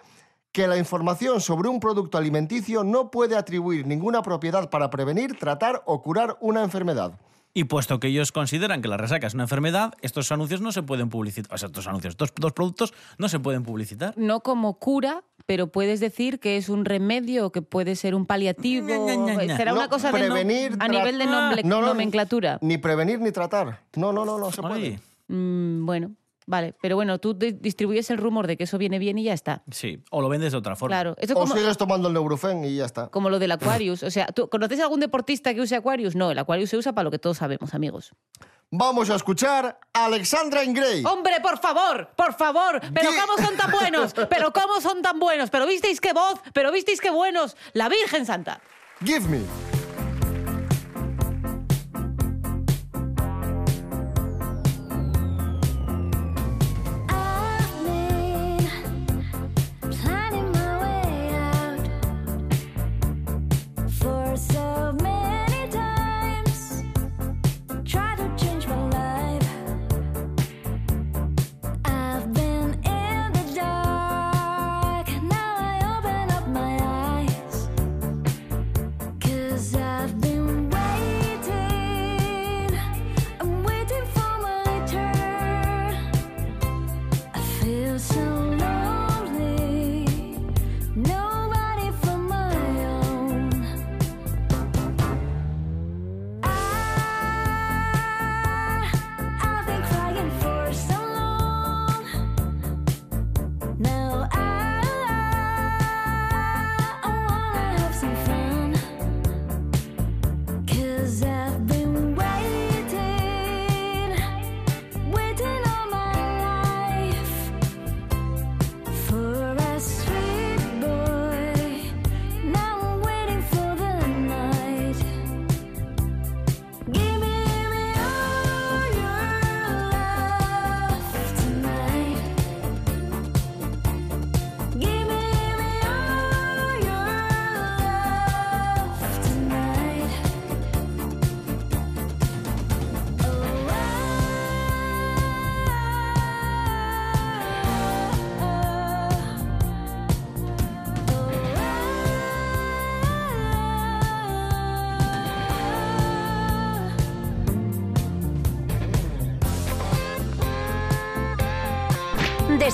que 0.50 0.66
la 0.66 0.79
información 0.79 1.40
sobre 1.40 1.68
un 1.68 1.79
producto 1.79 2.18
alimenticio 2.18 2.83
no 2.83 3.12
puede 3.12 3.37
atribuir 3.37 3.87
ninguna 3.87 4.22
propiedad 4.22 4.68
para 4.68 4.90
prevenir, 4.90 5.38
tratar 5.38 5.81
o 5.87 6.03
curar 6.03 6.38
una 6.40 6.64
enfermedad. 6.64 7.12
Y 7.53 7.65
puesto 7.65 7.99
que 7.99 8.07
ellos 8.09 8.31
consideran 8.31 8.81
que 8.81 8.87
la 8.89 8.97
resaca 8.97 9.27
es 9.27 9.35
una 9.35 9.43
enfermedad, 9.43 9.95
estos 10.03 10.31
anuncios 10.31 10.61
no 10.61 10.71
se 10.71 10.83
pueden 10.85 11.09
publicitar. 11.09 11.53
O 11.53 11.59
sea, 11.59 11.67
estos 11.67 11.89
anuncios, 11.89 12.13
estos 12.13 12.33
dos 12.37 12.53
productos 12.53 12.95
no 13.19 13.29
se 13.29 13.41
pueden 13.41 13.65
publicitar. 13.65 14.15
No 14.17 14.41
como 14.41 14.79
cura, 14.79 15.25
pero 15.47 15.67
puedes 15.67 15.99
decir 15.99 16.39
que 16.39 16.57
es 16.57 16.69
un 16.69 16.85
remedio, 16.85 17.51
que 17.51 17.61
puede 17.61 17.97
ser 17.97 18.15
un 18.15 18.25
paliativo. 18.25 18.87
Ña, 18.87 19.17
ña, 19.17 19.35
ña. 19.45 19.57
Será 19.57 19.73
una 19.73 19.89
cosa 19.89 20.13
de 20.13 20.21
no- 20.29 20.35
prevenir, 20.35 20.77
a 20.79 20.87
nivel 20.87 21.19
de 21.19 21.27
nombre- 21.27 21.63
No, 21.65 21.81
no, 21.81 21.89
nomenclatura. 21.89 22.59
Ni 22.63 22.79
prevenir 22.79 23.19
ni 23.21 23.33
tratar. 23.33 23.81
No, 23.97 24.13
no, 24.13 24.25
no, 24.25 24.39
no 24.39 24.53
se 24.53 24.63
puede. 24.63 25.01
Mm, 25.27 25.85
bueno, 25.87 26.13
vale. 26.46 26.74
Pero 26.83 26.96
bueno, 26.96 27.18
tú 27.18 27.35
di- 27.35 27.53
distribuyes 27.53 28.11
el 28.11 28.18
rumor 28.18 28.46
de 28.46 28.57
que 28.57 28.64
eso 28.64 28.79
viene 28.79 28.98
bien 28.98 29.18
y 29.18 29.24
ya 29.24 29.33
está. 29.35 29.62
Sí, 29.70 30.03
o 30.11 30.20
lo 30.20 30.29
vendes 30.29 30.53
de 30.53 30.59
otra 30.59 30.76
forma. 30.76 30.94
Claro. 30.96 31.14
Esto 31.18 31.35
O 31.35 31.40
como, 31.40 31.57
sigues 31.57 31.76
tomando 31.76 32.09
el 32.09 32.14
Neurofen 32.14 32.64
y 32.64 32.76
ya 32.76 32.85
está. 32.87 33.09
como 33.09 33.31
lo 33.31 33.38
del 33.38 33.53
Aquarius. 33.53 34.03
O 34.03 34.11
sea, 34.11 34.26
¿tú 34.29 34.48
conoces 34.48 34.81
algún 34.81 35.00
deportista 35.00 35.55
que 35.55 35.61
use 35.61 35.76
Aquarius? 35.76 36.16
No, 36.16 36.31
el 36.31 36.38
Aquarius 36.38 36.70
se 36.70 36.76
usa 36.76 36.92
para 36.92 37.05
lo 37.05 37.11
que 37.11 37.18
todos 37.18 37.38
sabemos, 37.38 37.74
amigos. 37.74 38.12
Vamos 38.72 39.11
a 39.11 39.16
escuchar 39.16 39.81
a 39.92 40.05
Alexandra 40.05 40.62
Ingray. 40.62 41.05
¡Hombre, 41.05 41.40
por 41.42 41.59
favor! 41.59 42.11
¡Por 42.16 42.35
favor! 42.35 42.81
¡Pero 42.94 43.11
cómo 43.20 43.44
son 43.44 43.57
tan 43.57 43.70
buenos! 43.72 44.14
¡Pero 44.31 44.53
cómo 44.53 44.81
son 44.81 45.03
tan 45.03 45.18
buenos! 45.18 45.50
¡Pero 45.50 45.66
visteis 45.66 46.00
qué 46.00 46.12
voz! 46.12 46.40
¡Pero 46.53 46.70
visteis 46.70 47.00
qué 47.00 47.11
buenos! 47.11 47.57
¡La 47.72 47.88
Virgen 47.88 48.24
Santa! 48.26 48.61
Give 49.05 49.26
me. 49.29 49.40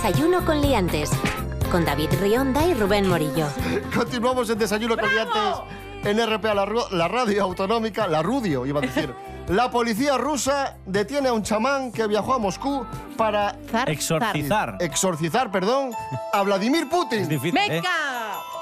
Desayuno 0.06 0.44
con 0.44 0.60
liantes. 0.60 1.10
Con 1.68 1.84
David 1.84 2.10
Rionda 2.20 2.64
y 2.64 2.74
Rubén 2.74 3.08
Morillo. 3.08 3.48
Continuamos 3.92 4.48
en 4.48 4.56
Desayuno 4.56 4.96
con 4.96 5.12
Liantes 5.12 5.56
en 6.04 6.24
RPA, 6.24 6.54
la, 6.54 7.08
radio 7.08 7.42
autonómica, 7.42 8.06
la 8.06 8.22
Rudio, 8.22 8.64
iba 8.66 8.78
a 8.78 8.82
decir. 8.82 9.12
La 9.48 9.68
policía 9.68 10.16
rusa 10.16 10.76
detiene 10.86 11.28
a 11.28 11.32
un 11.32 11.42
chamán 11.42 11.90
que 11.90 12.06
viajó 12.06 12.34
a 12.34 12.38
Moscú 12.38 12.86
para 13.16 13.56
Exorcizar. 13.88 14.76
exorcizar, 14.78 15.50
perdón, 15.50 15.90
a 16.32 16.42
Vladimir 16.42 16.88
Putin. 16.88 17.22
Es 17.22 17.28
difícil, 17.28 17.58
¿eh? 17.58 17.82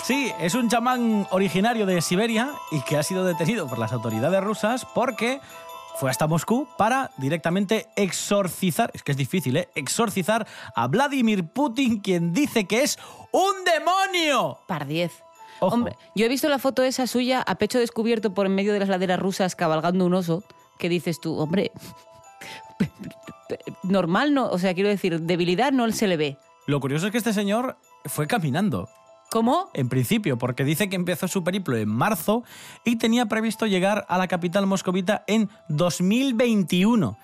Sí, 0.02 0.32
es 0.40 0.54
un 0.54 0.70
chamán 0.70 1.26
originario 1.30 1.84
de 1.84 2.00
Siberia 2.00 2.52
y 2.70 2.80
que 2.80 2.96
ha 2.96 3.02
sido 3.02 3.22
detenido 3.22 3.68
por 3.68 3.78
las 3.78 3.92
autoridades 3.92 4.42
rusas 4.42 4.86
porque 4.94 5.42
fue 5.94 6.10
hasta 6.10 6.26
Moscú 6.26 6.66
para 6.76 7.10
directamente 7.18 7.86
exorcizar, 7.96 8.90
es 8.94 9.02
que 9.02 9.12
es 9.12 9.18
difícil, 9.18 9.56
¿eh? 9.56 9.68
Exorcizar 9.74 10.46
a 10.74 10.86
Vladimir 10.88 11.44
Putin, 11.44 12.00
quien 12.00 12.32
dice 12.32 12.66
que 12.66 12.82
es 12.82 12.98
un 13.30 13.64
demonio. 13.64 14.58
Par 14.66 14.86
10. 14.86 15.12
Hombre, 15.60 15.96
yo 16.14 16.26
he 16.26 16.28
visto 16.28 16.48
la 16.48 16.58
foto 16.58 16.82
esa 16.82 17.06
suya 17.06 17.40
a 17.40 17.54
pecho 17.54 17.78
descubierto 17.78 18.34
por 18.34 18.46
en 18.46 18.54
medio 18.54 18.72
de 18.72 18.80
las 18.80 18.88
laderas 18.88 19.20
rusas 19.20 19.56
cabalgando 19.56 20.04
un 20.04 20.14
oso, 20.14 20.42
que 20.78 20.88
dices 20.88 21.20
tú, 21.20 21.38
hombre, 21.38 21.70
normal 23.82 24.34
no, 24.34 24.48
o 24.48 24.58
sea, 24.58 24.74
quiero 24.74 24.88
decir, 24.88 25.20
debilidad 25.20 25.72
no 25.72 25.90
se 25.92 26.08
le 26.08 26.16
ve. 26.16 26.38
Lo 26.66 26.80
curioso 26.80 27.06
es 27.06 27.12
que 27.12 27.18
este 27.18 27.32
señor 27.32 27.76
fue 28.04 28.26
caminando. 28.26 28.88
¿Cómo? 29.34 29.68
En 29.74 29.88
principio, 29.88 30.38
porque 30.38 30.62
dice 30.62 30.88
que 30.88 30.94
empezó 30.94 31.26
su 31.26 31.42
periplo 31.42 31.76
en 31.76 31.88
marzo 31.88 32.44
y 32.84 32.98
tenía 32.98 33.26
previsto 33.26 33.66
llegar 33.66 34.06
a 34.08 34.16
la 34.16 34.28
capital 34.28 34.64
moscovita 34.64 35.24
en 35.26 35.50
2021. 35.68 37.18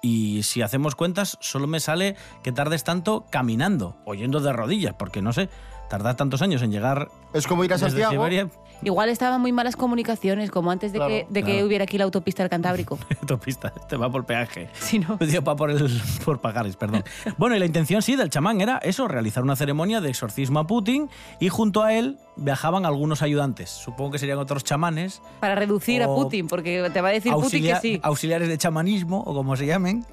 Y 0.00 0.44
si 0.44 0.62
hacemos 0.62 0.94
cuentas, 0.94 1.36
solo 1.40 1.66
me 1.66 1.80
sale 1.80 2.14
que 2.44 2.52
tardes 2.52 2.84
tanto 2.84 3.26
caminando 3.30 3.96
o 4.04 4.14
yendo 4.14 4.38
de 4.38 4.52
rodillas, 4.52 4.94
porque 4.94 5.22
no 5.22 5.32
sé, 5.32 5.48
tardar 5.88 6.16
tantos 6.16 6.42
años 6.42 6.62
en 6.62 6.70
llegar. 6.72 7.08
Es 7.32 7.46
como 7.46 7.64
ir 7.64 7.72
a 7.72 7.78
Santiago. 7.78 8.12
Siberia, 8.12 8.48
Igual 8.82 9.08
estaban 9.08 9.40
muy 9.40 9.52
malas 9.52 9.74
comunicaciones, 9.74 10.50
como 10.50 10.70
antes 10.70 10.92
de 10.92 10.98
Claro, 10.98 11.10
que, 11.10 11.26
de 11.30 11.42
que 11.42 11.64
hubiera 11.64 11.84
aquí 11.84 11.96
la 11.96 12.04
autopista 12.04 12.42
del 12.42 12.50
Cantábrico. 12.50 12.98
autopista, 13.22 13.70
te 13.70 13.96
va 13.96 14.10
por 14.10 14.26
peaje. 14.26 14.68
Si 14.74 14.98
no. 14.98 15.16
Digo, 15.20 15.42
va 15.42 15.56
por, 15.56 15.70
el, 15.70 16.00
por 16.24 16.40
pagares, 16.40 16.76
perdón. 16.76 17.02
Bueno, 17.38 17.56
y 17.56 17.58
la 17.58 17.64
intención 17.66 18.02
sí 18.02 18.16
del 18.16 18.28
chamán 18.28 18.60
era 18.60 18.76
eso, 18.78 19.08
realizar 19.08 19.42
una 19.42 19.56
ceremonia 19.56 20.00
de 20.02 20.10
exorcismo 20.10 20.58
a 20.58 20.66
Putin 20.66 21.08
y 21.40 21.48
junto 21.48 21.82
a 21.82 21.94
él 21.94 22.18
viajaban 22.36 22.84
algunos 22.84 23.22
ayudantes. 23.22 23.70
Supongo 23.70 24.10
que 24.12 24.18
serían 24.18 24.38
otros 24.38 24.62
chamanes 24.62 25.22
Para 25.40 25.54
reducir 25.54 26.02
a 26.02 26.06
Putin, 26.06 26.46
porque 26.46 26.88
te 26.92 27.00
va 27.00 27.08
a 27.08 27.12
decir 27.12 27.32
Putin 27.32 27.62
que 27.64 27.76
sí. 27.76 28.00
auxiliares 28.02 28.48
de 28.48 28.58
chamanismo 28.58 29.22
o 29.26 29.32
como 29.34 29.56
se 29.56 29.64
llamen. 29.66 30.04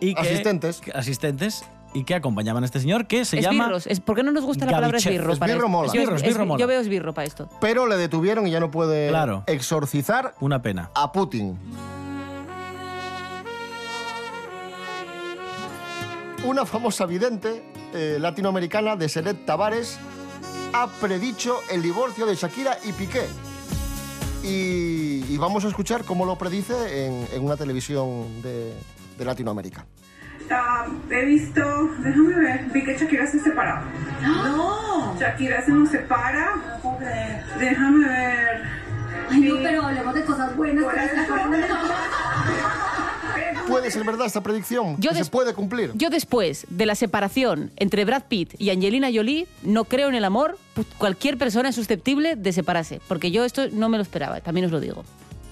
Y 0.00 0.14
que- 0.14 0.20
Asistentes. 0.20 0.80
que- 0.80 0.92
asistentes 0.92 1.64
y 1.96 2.04
que 2.04 2.14
acompañaban 2.14 2.62
a 2.62 2.66
este 2.66 2.80
señor 2.80 3.06
que 3.06 3.24
se 3.24 3.40
llama... 3.40 3.64
Esbirros. 3.64 3.86
Es, 3.86 4.00
¿Por 4.00 4.16
qué 4.16 4.22
no 4.22 4.32
nos 4.32 4.44
gusta 4.44 4.64
la 4.66 4.72
palabra 4.72 4.98
Gavichev. 4.98 5.12
esbirro? 5.14 5.36
para 5.38 5.52
Esbirro 5.52 5.66
esto? 5.66 5.68
mola. 5.68 5.86
Yo, 5.92 6.00
Esbirro, 6.00 6.16
esbirro 6.16 6.42
es- 6.42 6.48
mola. 6.48 6.60
yo 6.60 6.66
veo 6.66 6.80
esbirro 6.80 7.14
para 7.14 7.26
esto. 7.26 7.48
Pero 7.60 7.86
le 7.86 7.96
detuvieron 7.96 8.46
y 8.46 8.50
ya 8.50 8.60
no 8.60 8.70
puede 8.70 9.08
Claro. 9.08 9.44
exorcizar 9.46 10.34
Una 10.40 10.60
pena. 10.62 10.90
a 10.94 11.12
Putin. 11.12 11.58
Una 16.44 16.64
famosa 16.64 17.06
vidente 17.06 17.62
eh, 17.94 18.18
latinoamericana 18.20 18.94
de 18.96 19.08
Seret 19.08 19.44
Tavares 19.46 19.98
ha 20.72 20.86
predicho 21.00 21.58
el 21.70 21.82
divorcio 21.82 22.26
de 22.26 22.34
Shakira 22.36 22.78
y 22.84 22.92
Piqué. 22.92 23.22
Y, 24.44 25.24
y 25.32 25.36
vamos 25.38 25.64
a 25.64 25.68
escuchar 25.68 26.04
cómo 26.04 26.24
lo 26.24 26.36
predice 26.36 27.06
en, 27.06 27.26
en 27.32 27.44
una 27.44 27.56
televisión 27.56 28.42
de, 28.42 28.74
de 29.18 29.24
Latinoamérica. 29.24 29.86
Ah, 30.50 30.86
he 31.10 31.24
visto, 31.24 31.60
déjame 31.98 32.34
ver, 32.36 32.64
vi 32.72 32.84
que 32.84 32.96
Shakira 32.96 33.26
se 33.26 33.40
separó. 33.40 33.80
No. 34.22 35.16
Shakira 35.18 35.62
se 35.64 35.72
nos 35.72 35.88
separa. 35.90 36.54
Déjame 37.58 38.06
ver. 38.08 38.62
Ay, 39.30 39.40
no, 39.40 39.56
pero 39.62 39.82
hablemos 39.82 40.14
de 40.14 40.24
cosas 40.24 40.56
buenas. 40.56 40.84
¿Puede 43.68 43.90
ser 43.90 44.04
verdad 44.04 44.26
esta 44.26 44.40
predicción? 44.42 44.96
Yo 45.00 45.10
¿Que 45.10 45.24
¿Se 45.24 45.30
puede 45.30 45.52
cumplir? 45.52 45.90
Yo 45.94 46.08
después 46.10 46.66
de 46.70 46.86
la 46.86 46.94
separación 46.94 47.72
entre 47.76 48.04
Brad 48.04 48.22
Pitt 48.28 48.54
y 48.60 48.70
Angelina 48.70 49.08
Jolie, 49.12 49.48
no 49.62 49.84
creo 49.84 50.08
en 50.08 50.14
el 50.14 50.24
amor. 50.24 50.56
Pu- 50.76 50.86
Cualquier 50.98 51.36
persona 51.36 51.70
es 51.70 51.74
susceptible 51.74 52.36
de 52.36 52.52
separarse, 52.52 53.00
porque 53.08 53.32
yo 53.32 53.44
esto 53.44 53.62
no 53.72 53.88
me 53.88 53.96
lo 53.96 54.02
esperaba, 54.04 54.40
también 54.40 54.66
os 54.66 54.72
lo 54.72 54.78
digo. 54.78 55.04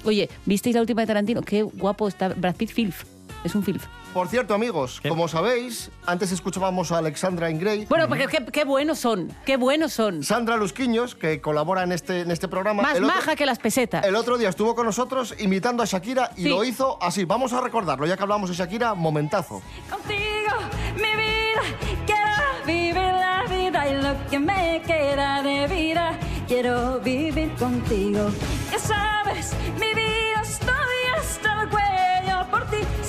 Oye, 0.05 0.31
¿visteis 0.47 0.75
la 0.77 0.81
última 0.83 1.01
de 1.01 1.07
Tarantino? 1.09 1.43
Qué 1.43 1.63
guapo 1.63 2.07
está 2.07 2.29
Brad 2.29 2.55
Pitt, 2.55 2.71
filf. 2.71 3.03
Es 3.45 3.55
un 3.55 3.63
filf. 3.63 3.85
Por 4.15 4.29
cierto, 4.29 4.55
amigos, 4.55 5.01
como 5.07 5.29
sabéis, 5.29 5.91
antes 6.07 6.33
escuchábamos 6.33 6.91
a 6.93 6.99
Alexandra 6.99 7.51
Ingray. 7.51 7.85
Bueno, 7.87 8.09
porque 8.09 8.27
qué, 8.27 8.45
qué 8.47 8.65
buenos 8.65 8.99
son, 9.01 9.31
qué 9.45 9.57
buenos 9.59 9.93
son. 9.93 10.23
Sandra 10.23 10.57
Lusquiños, 10.57 11.15
que 11.15 11.41
colabora 11.41 11.83
en 11.83 11.93
este, 11.93 12.21
en 12.21 12.31
este 12.31 12.49
programa. 12.49 12.83
Más 12.83 12.97
el 12.97 13.05
otro- 13.05 13.15
maja 13.17 13.37
que 13.37 13.45
las 13.45 13.59
pesetas. 13.59 14.05
El 14.07 14.17
otro 14.17 14.39
día 14.39 14.49
estuvo 14.49 14.75
con 14.75 14.87
nosotros 14.87 15.35
imitando 15.39 15.83
a 15.83 15.87
Shakira 15.87 16.31
y 16.37 16.45
Sí. 16.45 16.49
lo 16.49 16.65
hizo 16.65 16.97
así. 17.03 17.25
Vamos 17.25 17.53
a 17.53 17.61
recordarlo, 17.61 18.07
ya 18.07 18.17
que 18.17 18.23
hablamos 18.23 18.49
de 18.49 18.57
Shakira, 18.57 18.95
momentazo. 18.95 19.61
Contigo, 19.91 20.55
mi 20.97 21.03
vida, 21.23 21.63
quiero 22.07 22.65
vivir 22.67 22.95
la 22.95 23.45
vida 23.51 23.89
y 23.91 24.03
lo 24.03 24.31
que 24.31 24.39
me 24.39 24.81
queda 24.87 25.43
de 25.43 25.67
vida, 25.67 26.19
quiero 26.49 26.99
vivir 27.01 27.53
contigo. 27.57 28.31
Ya 28.73 28.79
sabes, 28.79 29.55
mi 29.79 29.93
vida 29.93 30.41
estoy 30.43 30.75
hasta 31.19 31.63
el 31.63 31.69
cuello 31.69 31.84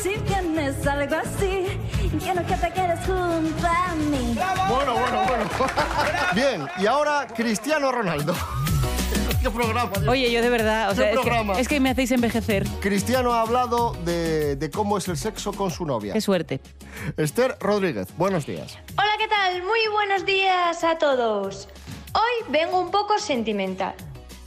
ti. 0.06 0.16
Si 0.16 0.20
tienes 0.22 0.86
algo 0.88 1.16
así, 1.16 1.66
quiero 2.20 2.46
que 2.46 2.56
te 2.56 2.72
quedes 2.72 3.00
junto 3.06 3.68
a 3.68 3.96
mí. 3.96 4.36
Bueno, 4.70 4.94
bueno, 4.94 5.24
bueno. 5.28 5.50
Bien, 6.36 6.68
y 6.78 6.86
ahora 6.86 7.28
Cristiano 7.36 7.92
Ronaldo. 7.92 8.36
¿Qué 9.42 9.50
programa? 9.50 9.92
Dios. 10.00 10.08
Oye, 10.08 10.32
yo 10.32 10.42
de 10.42 10.50
verdad, 10.50 10.88
o 10.88 10.90
¿Qué 10.92 10.96
sea, 10.98 11.10
es 11.12 11.20
programa? 11.20 11.54
que, 11.56 11.62
es 11.62 11.68
que 11.68 11.80
me 11.80 11.90
hacéis 11.90 12.12
envejecer. 12.12 12.68
Cristiano 12.80 13.34
ha 13.34 13.42
hablado 13.42 13.94
de, 14.04 14.56
de 14.56 14.72
cómo 14.72 14.98
es 14.98 15.08
el 15.08 15.18
sexo 15.18 15.54
con 15.54 15.70
su 15.70 15.86
novia. 15.86 16.14
Qué 16.14 16.22
suerte. 16.22 16.62
Esther 17.18 17.56
Rodríguez, 17.60 18.08
buenos 18.18 18.46
días. 18.46 18.78
Hola, 18.98 19.12
¿qué 19.20 19.28
tal? 19.28 19.62
Muy 19.64 19.88
buenos 19.92 20.26
días 20.26 20.84
a 20.84 20.98
todos. 20.98 21.68
Hoy 22.14 22.52
vengo 22.52 22.80
un 22.80 22.92
poco 22.92 23.20
sentimental, 23.20 23.94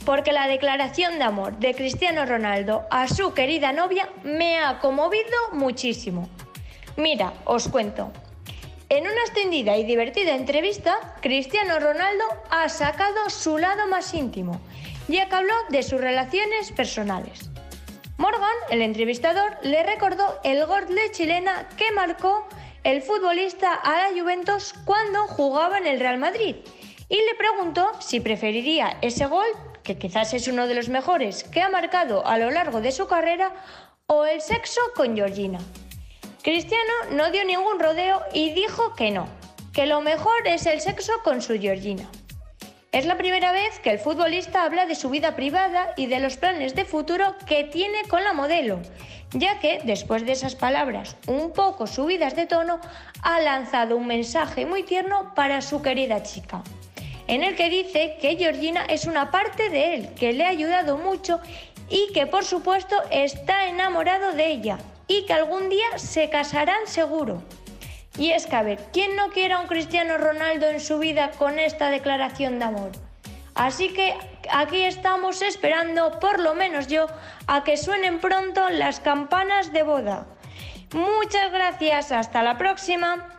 porque 0.09 0.33
la 0.33 0.47
declaración 0.47 1.19
de 1.19 1.23
amor 1.23 1.59
de 1.59 1.75
Cristiano 1.75 2.25
Ronaldo 2.25 2.87
a 2.89 3.07
su 3.07 3.31
querida 3.35 3.73
novia 3.73 4.09
me 4.23 4.57
ha 4.57 4.79
conmovido 4.79 5.37
muchísimo. 5.51 6.27
Mira, 6.97 7.31
os 7.45 7.67
cuento. 7.67 8.11
En 8.89 9.03
una 9.03 9.21
extendida 9.21 9.77
y 9.77 9.83
divertida 9.83 10.33
entrevista, 10.33 10.97
Cristiano 11.21 11.79
Ronaldo 11.79 12.23
ha 12.49 12.67
sacado 12.69 13.29
su 13.29 13.59
lado 13.59 13.85
más 13.85 14.15
íntimo, 14.15 14.59
ya 15.07 15.29
que 15.29 15.35
habló 15.35 15.53
de 15.69 15.83
sus 15.83 16.01
relaciones 16.01 16.71
personales. 16.71 17.51
Morgan, 18.17 18.57
el 18.71 18.81
entrevistador, 18.81 19.59
le 19.61 19.83
recordó 19.83 20.39
el 20.43 20.65
gol 20.65 20.87
de 20.87 21.11
chilena 21.11 21.69
que 21.77 21.91
marcó 21.91 22.47
el 22.83 23.03
futbolista 23.03 23.75
a 23.75 24.09
la 24.09 24.19
Juventus 24.19 24.73
cuando 24.85 25.27
jugaba 25.27 25.77
en 25.77 25.85
el 25.85 25.99
Real 25.99 26.17
Madrid 26.17 26.55
y 27.09 27.15
le 27.15 27.35
preguntó 27.37 27.91
si 27.99 28.19
preferiría 28.19 28.97
ese 29.01 29.27
gol, 29.27 29.47
que 29.89 29.97
quizás 29.97 30.35
es 30.35 30.47
uno 30.47 30.67
de 30.67 30.75
los 30.75 30.87
mejores 30.87 31.43
que 31.43 31.63
ha 31.63 31.69
marcado 31.69 32.23
a 32.27 32.37
lo 32.37 32.51
largo 32.51 32.79
de 32.79 32.91
su 32.91 33.07
carrera, 33.07 33.51
o 34.05 34.23
el 34.23 34.39
sexo 34.39 34.79
con 34.95 35.15
Georgina. 35.15 35.57
Cristiano 36.43 36.93
no 37.13 37.31
dio 37.31 37.43
ningún 37.43 37.79
rodeo 37.79 38.21
y 38.31 38.53
dijo 38.53 38.93
que 38.93 39.09
no, 39.09 39.27
que 39.73 39.87
lo 39.87 40.01
mejor 40.01 40.45
es 40.45 40.67
el 40.67 40.79
sexo 40.79 41.13
con 41.23 41.41
su 41.41 41.59
Georgina. 41.59 42.07
Es 42.91 43.07
la 43.07 43.17
primera 43.17 43.51
vez 43.51 43.79
que 43.79 43.89
el 43.89 43.97
futbolista 43.97 44.61
habla 44.61 44.85
de 44.85 44.93
su 44.93 45.09
vida 45.09 45.35
privada 45.35 45.95
y 45.97 46.05
de 46.05 46.19
los 46.19 46.37
planes 46.37 46.75
de 46.75 46.85
futuro 46.85 47.35
que 47.47 47.63
tiene 47.63 48.03
con 48.09 48.23
la 48.23 48.33
modelo, 48.33 48.79
ya 49.31 49.59
que, 49.59 49.81
después 49.85 50.23
de 50.23 50.33
esas 50.33 50.53
palabras 50.53 51.15
un 51.25 51.51
poco 51.51 51.87
subidas 51.87 52.35
de 52.35 52.45
tono, 52.45 52.79
ha 53.23 53.39
lanzado 53.39 53.97
un 53.97 54.05
mensaje 54.05 54.67
muy 54.67 54.83
tierno 54.83 55.33
para 55.33 55.61
su 55.61 55.81
querida 55.81 56.21
chica, 56.21 56.61
en 57.29 57.43
el 57.43 57.55
que 57.55 57.69
dice 57.69 58.17
que 58.19 58.37
Georgina 58.37 58.85
es 58.89 59.05
una 59.05 59.29
parte 59.29 59.69
de 59.69 59.93
él, 59.93 60.09
que 60.15 60.33
le 60.33 60.45
ha 60.45 60.49
ayudado 60.49 60.97
mucho 60.97 61.39
y 61.87 62.11
que 62.11 62.25
por 62.25 62.43
supuesto 62.43 62.95
está 63.11 63.67
enamorado 63.67 64.33
de 64.33 64.47
ella 64.47 64.79
y 65.07 65.27
que 65.27 65.33
algún 65.33 65.69
día 65.69 65.97
se 65.97 66.31
casarán 66.31 66.87
seguro. 66.87 67.43
Y 68.17 68.31
es 68.31 68.47
que, 68.47 68.55
a 68.55 68.63
ver, 68.63 68.79
¿quién 68.91 69.15
no 69.15 69.29
quiere 69.29 69.53
a 69.53 69.59
un 69.59 69.67
Cristiano 69.67 70.17
Ronaldo 70.17 70.69
en 70.69 70.79
su 70.79 70.97
vida 70.97 71.29
con 71.37 71.59
esta 71.59 71.91
declaración 71.91 72.57
de 72.57 72.65
amor? 72.65 72.91
Así 73.53 73.93
que 73.93 74.15
aquí 74.51 74.83
estamos 74.83 75.43
esperando, 75.43 76.19
por 76.19 76.39
lo 76.39 76.55
menos 76.55 76.87
yo, 76.87 77.05
a 77.45 77.63
que 77.63 77.77
suenen 77.77 78.19
pronto 78.19 78.71
las 78.71 79.01
campanas 79.01 79.71
de 79.71 79.83
boda. 79.83 80.25
Muchas 80.93 81.51
gracias, 81.51 82.11
hasta 82.11 82.41
la 82.41 82.57
próxima. 82.57 83.38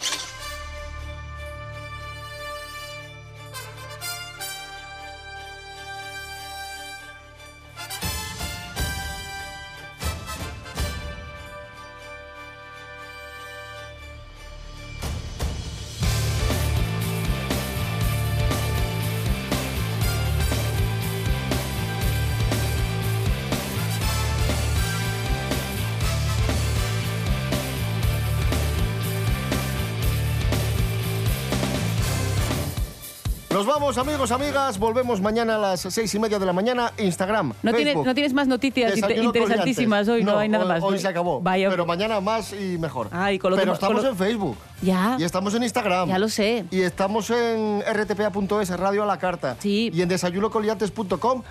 Nos 33.61 33.67
vamos, 33.67 33.95
amigos, 33.99 34.31
amigas. 34.31 34.79
Volvemos 34.79 35.21
mañana 35.21 35.53
a 35.53 35.59
las 35.59 35.81
seis 35.81 36.15
y 36.15 36.17
media 36.17 36.39
de 36.39 36.47
la 36.47 36.51
mañana. 36.51 36.93
Instagram. 36.97 37.53
No 37.61 37.71
tienes, 37.71 37.93
Facebook. 37.93 38.05
no 38.07 38.13
tienes 38.15 38.33
más 38.33 38.47
noticias 38.47 38.95
Desayuno 38.95 39.25
interesantísimas 39.25 40.07
hoy, 40.07 40.23
no, 40.23 40.35
hay 40.35 40.49
nada 40.49 40.65
más. 40.65 40.81
Hoy 40.81 40.97
se 40.97 41.07
acabó. 41.07 41.39
Vaya. 41.41 41.69
Pero 41.69 41.85
mañana 41.85 42.19
más 42.21 42.53
y 42.53 42.79
mejor. 42.79 43.09
Ay, 43.11 43.37
con 43.37 43.51
lo 43.51 43.57
Pero 43.57 43.73
que- 43.73 43.75
estamos 43.75 43.97
con 43.97 44.03
lo- 44.03 44.09
en 44.09 44.17
Facebook. 44.17 44.57
Ya. 44.81 45.15
Y 45.19 45.23
estamos 45.25 45.53
en 45.53 45.61
Instagram. 45.61 46.09
Ya 46.09 46.17
lo 46.17 46.27
sé. 46.27 46.65
Y 46.71 46.81
estamos 46.81 47.29
en 47.29 47.83
rtpa.es, 47.83 48.71
Radio 48.79 49.03
a 49.03 49.05
la 49.05 49.19
Carta. 49.19 49.55
Sí. 49.59 49.91
Y 49.93 50.01
en 50.01 50.09
desayunocoliantes.com 50.09 51.43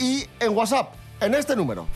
y 0.00 0.24
en 0.40 0.50
WhatsApp, 0.56 0.94
en 1.20 1.32
este 1.36 1.54
número. 1.54 1.86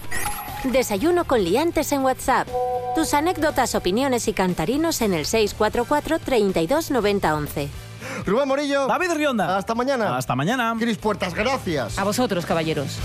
Desayuno 0.63 1.25
con 1.25 1.43
liantes 1.43 1.91
en 1.91 2.03
WhatsApp. 2.05 2.47
Tus 2.95 3.15
anécdotas, 3.15 3.75
opiniones 3.75 4.29
y 4.29 4.33
cantarinos 4.33 5.01
en 5.03 5.13
el 5.13 5.27
644 5.27 6.21
32 6.21 6.93
90 6.93 7.35
11. 7.35 7.69
Rubén 8.27 8.49
Morillo. 8.49 8.87
David 8.87 9.13
Rionda. 9.15 9.57
Hasta 9.57 9.75
mañana. 9.75 10.17
Hasta 10.17 10.35
mañana. 10.35 10.75
Cris 10.79 10.99
Puertas, 10.99 11.35
gracias. 11.35 11.99
A 11.99 12.05
vosotros, 12.05 12.47
caballeros. 12.47 12.99